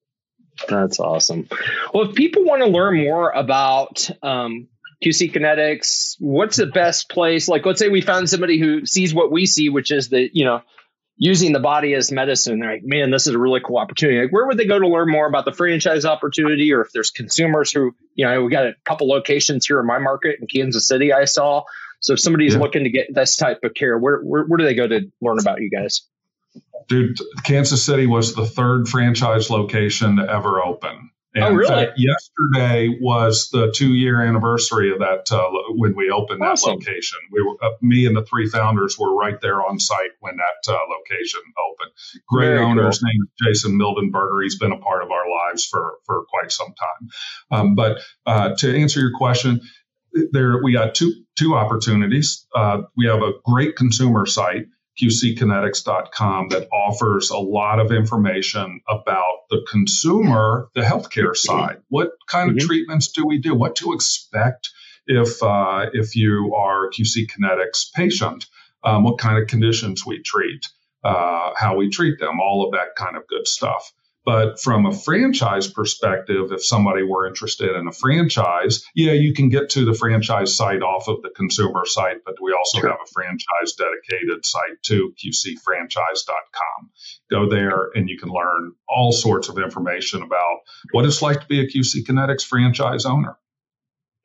that's 0.68 1.00
awesome 1.00 1.48
well 1.92 2.08
if 2.08 2.14
people 2.14 2.44
want 2.44 2.62
to 2.62 2.68
learn 2.68 2.96
more 3.04 3.30
about 3.30 4.10
um, 4.22 4.68
QC 5.02 5.32
Kinetix, 5.32 6.16
what's 6.18 6.58
the 6.58 6.66
best 6.66 7.08
place? 7.08 7.48
Like, 7.48 7.64
let's 7.64 7.78
say 7.78 7.88
we 7.88 8.02
found 8.02 8.28
somebody 8.28 8.58
who 8.58 8.84
sees 8.84 9.14
what 9.14 9.32
we 9.32 9.46
see, 9.46 9.70
which 9.70 9.90
is 9.90 10.10
the, 10.10 10.28
you 10.30 10.44
know, 10.44 10.60
using 11.22 11.52
the 11.52 11.60
body 11.60 11.92
as 11.92 12.10
medicine. 12.10 12.60
They're 12.60 12.72
like, 12.72 12.82
man, 12.82 13.10
this 13.10 13.26
is 13.26 13.34
a 13.34 13.38
really 13.38 13.60
cool 13.60 13.76
opportunity. 13.76 14.22
Like, 14.22 14.32
where 14.32 14.46
would 14.46 14.56
they 14.56 14.64
go 14.64 14.78
to 14.78 14.88
learn 14.88 15.10
more 15.10 15.26
about 15.26 15.44
the 15.44 15.52
franchise 15.52 16.06
opportunity? 16.06 16.72
Or 16.72 16.80
if 16.80 16.92
there's 16.92 17.10
consumers 17.10 17.70
who, 17.70 17.94
you 18.14 18.26
know, 18.26 18.42
we 18.42 18.50
got 18.50 18.64
a 18.64 18.74
couple 18.86 19.06
locations 19.06 19.66
here 19.66 19.78
in 19.78 19.86
my 19.86 19.98
market 19.98 20.38
in 20.40 20.46
Kansas 20.46 20.88
City, 20.88 21.12
I 21.12 21.26
saw. 21.26 21.64
So 22.00 22.14
if 22.14 22.20
somebody's 22.20 22.54
yeah. 22.54 22.60
looking 22.60 22.84
to 22.84 22.90
get 22.90 23.14
this 23.14 23.36
type 23.36 23.60
of 23.64 23.74
care, 23.74 23.98
where, 23.98 24.20
where, 24.20 24.44
where 24.44 24.56
do 24.56 24.64
they 24.64 24.74
go 24.74 24.88
to 24.88 25.12
learn 25.20 25.38
about 25.38 25.60
you 25.60 25.68
guys? 25.68 26.06
Dude, 26.88 27.18
Kansas 27.44 27.82
City 27.82 28.06
was 28.06 28.34
the 28.34 28.46
third 28.46 28.88
franchise 28.88 29.50
location 29.50 30.16
to 30.16 30.22
ever 30.22 30.64
open. 30.64 31.10
And 31.32 31.44
oh, 31.44 31.54
really? 31.54 31.68
Fact, 31.68 31.92
yesterday 31.96 32.98
was 33.00 33.50
the 33.50 33.70
two 33.70 33.94
year 33.94 34.20
anniversary 34.20 34.92
of 34.92 34.98
that 34.98 35.30
uh, 35.30 35.48
when 35.76 35.94
we 35.94 36.10
opened 36.10 36.42
that 36.42 36.60
location. 36.66 37.18
We 37.30 37.42
were, 37.42 37.56
uh, 37.62 37.76
me 37.80 38.06
and 38.06 38.16
the 38.16 38.24
three 38.24 38.48
founders 38.48 38.98
were 38.98 39.14
right 39.14 39.40
there 39.40 39.64
on 39.64 39.78
site 39.78 40.10
when 40.18 40.34
that 40.36 40.72
uh, 40.72 40.78
location 40.88 41.40
opened. 41.70 41.92
Great 42.28 42.46
Very 42.46 42.64
owner, 42.64 42.90
cool. 42.90 42.98
name 43.02 43.22
is 43.22 43.46
Jason 43.46 43.78
Mildenberger. 43.78 44.42
He's 44.42 44.58
been 44.58 44.72
a 44.72 44.78
part 44.78 45.04
of 45.04 45.10
our 45.12 45.30
lives 45.30 45.66
for 45.66 45.98
for 46.04 46.24
quite 46.28 46.50
some 46.50 46.74
time. 46.74 47.08
Um, 47.52 47.74
but 47.76 48.00
uh, 48.26 48.56
to 48.56 48.76
answer 48.76 48.98
your 48.98 49.16
question, 49.16 49.60
there 50.32 50.60
we 50.62 50.72
got 50.72 50.96
two 50.96 51.12
two 51.38 51.54
opportunities. 51.54 52.44
Uh, 52.52 52.82
we 52.96 53.06
have 53.06 53.22
a 53.22 53.34
great 53.44 53.76
consumer 53.76 54.26
site 54.26 54.66
qckinetix.com 55.00 56.48
that 56.48 56.68
offers 56.72 57.30
a 57.30 57.38
lot 57.38 57.80
of 57.80 57.92
information 57.92 58.80
about 58.88 59.48
the 59.50 59.66
consumer, 59.70 60.68
the 60.74 60.82
healthcare 60.82 61.36
side. 61.36 61.82
What 61.88 62.12
kind 62.28 62.50
of 62.50 62.56
mm-hmm. 62.56 62.66
treatments 62.66 63.08
do 63.08 63.26
we 63.26 63.38
do? 63.38 63.54
What 63.54 63.76
to 63.76 63.92
expect 63.92 64.70
if 65.06 65.42
uh, 65.42 65.86
if 65.92 66.16
you 66.16 66.54
are 66.54 66.86
a 66.86 66.90
QC 66.90 67.30
Kinetix 67.30 67.92
patient? 67.94 68.46
Um, 68.82 69.04
what 69.04 69.18
kind 69.18 69.38
of 69.40 69.46
conditions 69.46 70.06
we 70.06 70.22
treat, 70.22 70.66
uh, 71.04 71.50
how 71.54 71.76
we 71.76 71.90
treat 71.90 72.18
them, 72.18 72.40
all 72.40 72.64
of 72.64 72.72
that 72.72 72.96
kind 72.96 73.16
of 73.16 73.26
good 73.26 73.46
stuff. 73.46 73.92
But 74.24 74.60
from 74.60 74.84
a 74.84 74.92
franchise 74.92 75.66
perspective, 75.66 76.52
if 76.52 76.64
somebody 76.64 77.02
were 77.02 77.26
interested 77.26 77.74
in 77.74 77.88
a 77.88 77.92
franchise, 77.92 78.84
yeah, 78.94 79.12
you 79.12 79.32
can 79.32 79.48
get 79.48 79.70
to 79.70 79.84
the 79.84 79.94
franchise 79.94 80.54
site 80.54 80.82
off 80.82 81.08
of 81.08 81.22
the 81.22 81.30
consumer 81.30 81.86
site, 81.86 82.18
but 82.24 82.34
we 82.40 82.52
also 82.52 82.80
sure. 82.80 82.90
have 82.90 82.98
a 83.02 83.12
franchise 83.12 83.74
dedicated 83.78 84.44
site 84.44 84.82
too, 84.82 85.14
qcfranchise.com. 85.16 86.90
Go 87.30 87.48
there 87.48 87.88
and 87.94 88.08
you 88.08 88.18
can 88.18 88.28
learn 88.28 88.72
all 88.88 89.12
sorts 89.12 89.48
of 89.48 89.58
information 89.58 90.22
about 90.22 90.58
what 90.92 91.06
it's 91.06 91.22
like 91.22 91.40
to 91.40 91.46
be 91.46 91.60
a 91.60 91.66
QC 91.66 92.04
Kinetix 92.04 92.44
franchise 92.44 93.06
owner. 93.06 93.38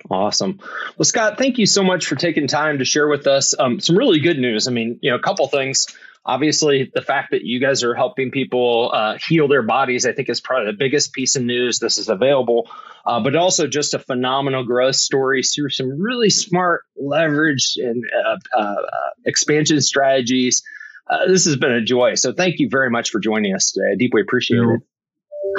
Awesome. 0.09 0.59
Well, 0.97 1.05
Scott, 1.05 1.37
thank 1.37 1.57
you 1.57 1.65
so 1.65 1.83
much 1.83 2.05
for 2.05 2.15
taking 2.15 2.47
time 2.47 2.79
to 2.79 2.85
share 2.85 3.07
with 3.07 3.27
us 3.27 3.57
um, 3.57 3.79
some 3.79 3.97
really 3.97 4.19
good 4.19 4.37
news. 4.37 4.67
I 4.67 4.71
mean, 4.71 4.99
you 5.01 5.11
know, 5.11 5.17
a 5.17 5.21
couple 5.21 5.47
things. 5.47 5.87
Obviously, 6.27 6.91
the 6.91 7.03
fact 7.03 7.31
that 7.31 7.43
you 7.43 7.59
guys 7.59 7.83
are 7.83 7.93
helping 7.93 8.31
people 8.31 8.89
uh, 8.91 9.15
heal 9.19 9.47
their 9.47 9.61
bodies, 9.61 10.07
I 10.07 10.13
think, 10.13 10.27
is 10.27 10.41
probably 10.41 10.71
the 10.71 10.77
biggest 10.77 11.13
piece 11.13 11.35
of 11.35 11.43
news. 11.43 11.77
This 11.77 11.99
is 11.99 12.09
available, 12.09 12.67
uh, 13.05 13.19
but 13.19 13.35
also 13.35 13.67
just 13.67 13.93
a 13.93 13.99
phenomenal 13.99 14.63
growth 14.63 14.95
story 14.95 15.43
through 15.43 15.69
some 15.69 16.01
really 16.01 16.31
smart 16.31 16.81
leverage 16.97 17.75
and 17.77 18.03
uh, 18.25 18.37
uh, 18.57 18.61
uh 18.61 19.09
expansion 19.23 19.81
strategies. 19.81 20.63
Uh, 21.07 21.27
this 21.27 21.45
has 21.45 21.57
been 21.57 21.73
a 21.73 21.83
joy. 21.83 22.15
So, 22.15 22.33
thank 22.33 22.57
you 22.57 22.69
very 22.71 22.89
much 22.89 23.11
for 23.11 23.19
joining 23.19 23.53
us 23.53 23.71
today. 23.71 23.91
I 23.91 23.95
deeply 23.95 24.21
appreciate 24.21 24.57
you're, 24.57 24.75
it. 24.75 24.81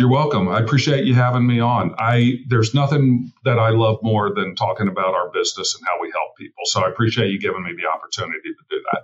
You're 0.01 0.11
welcome. 0.11 0.49
I 0.49 0.59
appreciate 0.59 1.05
you 1.05 1.15
having 1.15 1.47
me 1.47 1.61
on. 1.61 1.95
I 1.97 2.41
there's 2.49 2.75
nothing 2.75 3.33
that 3.45 3.61
I 3.61 3.71
love 3.71 4.01
more 4.03 4.35
than 4.35 4.57
talking 4.57 4.89
about 4.89 5.15
our 5.15 5.31
business 5.31 5.77
and 5.77 5.87
how 5.87 6.03
we 6.03 6.11
help 6.13 6.37
people. 6.37 6.65
So, 6.65 6.83
I 6.83 6.89
appreciate 6.89 7.31
you 7.31 7.39
giving 7.39 7.63
me 7.63 7.71
the 7.77 7.89
opportunity 7.89 8.49
to 8.49 8.65
do 8.69 8.83
that. 8.91 9.03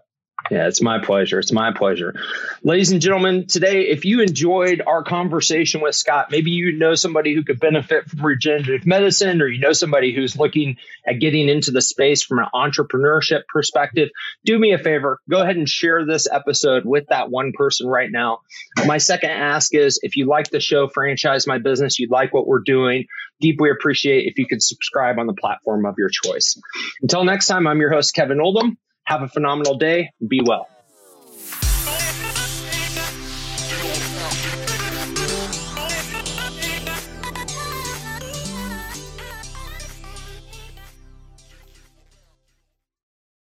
Yeah, 0.50 0.66
it's 0.66 0.82
my 0.82 0.98
pleasure. 0.98 1.38
It's 1.38 1.52
my 1.52 1.72
pleasure. 1.72 2.14
Ladies 2.62 2.90
and 2.90 3.00
gentlemen, 3.00 3.46
today, 3.46 3.82
if 3.82 4.04
you 4.04 4.20
enjoyed 4.20 4.82
our 4.86 5.04
conversation 5.04 5.80
with 5.80 5.94
Scott, 5.94 6.30
maybe 6.30 6.50
you 6.50 6.72
know 6.72 6.94
somebody 6.94 7.34
who 7.34 7.44
could 7.44 7.60
benefit 7.60 8.10
from 8.10 8.26
regenerative 8.26 8.86
medicine, 8.86 9.40
or 9.40 9.46
you 9.46 9.60
know 9.60 9.72
somebody 9.72 10.14
who's 10.14 10.36
looking 10.36 10.76
at 11.06 11.20
getting 11.20 11.48
into 11.48 11.70
the 11.70 11.80
space 11.80 12.22
from 12.22 12.40
an 12.40 12.46
entrepreneurship 12.54 13.42
perspective, 13.48 14.10
do 14.44 14.58
me 14.58 14.72
a 14.72 14.78
favor. 14.78 15.20
Go 15.30 15.40
ahead 15.40 15.56
and 15.56 15.68
share 15.68 16.04
this 16.04 16.28
episode 16.30 16.84
with 16.84 17.06
that 17.08 17.30
one 17.30 17.52
person 17.56 17.86
right 17.86 18.10
now. 18.10 18.40
My 18.84 18.98
second 18.98 19.30
ask 19.30 19.74
is 19.74 20.00
if 20.02 20.16
you 20.16 20.26
like 20.26 20.50
the 20.50 20.60
show, 20.60 20.88
Franchise 20.88 21.46
My 21.46 21.58
Business, 21.58 21.98
you 21.98 22.08
like 22.10 22.34
what 22.34 22.46
we're 22.46 22.60
doing, 22.60 23.06
deeply 23.40 23.70
appreciate 23.70 24.26
if 24.26 24.38
you 24.38 24.46
could 24.46 24.62
subscribe 24.62 25.18
on 25.18 25.26
the 25.26 25.34
platform 25.34 25.86
of 25.86 25.94
your 25.98 26.10
choice. 26.10 26.60
Until 27.00 27.24
next 27.24 27.46
time, 27.46 27.66
I'm 27.66 27.80
your 27.80 27.92
host, 27.92 28.14
Kevin 28.14 28.40
Oldham. 28.40 28.76
Have 29.04 29.22
a 29.22 29.28
phenomenal 29.28 29.76
day. 29.76 30.10
Be 30.26 30.40
well. 30.44 30.71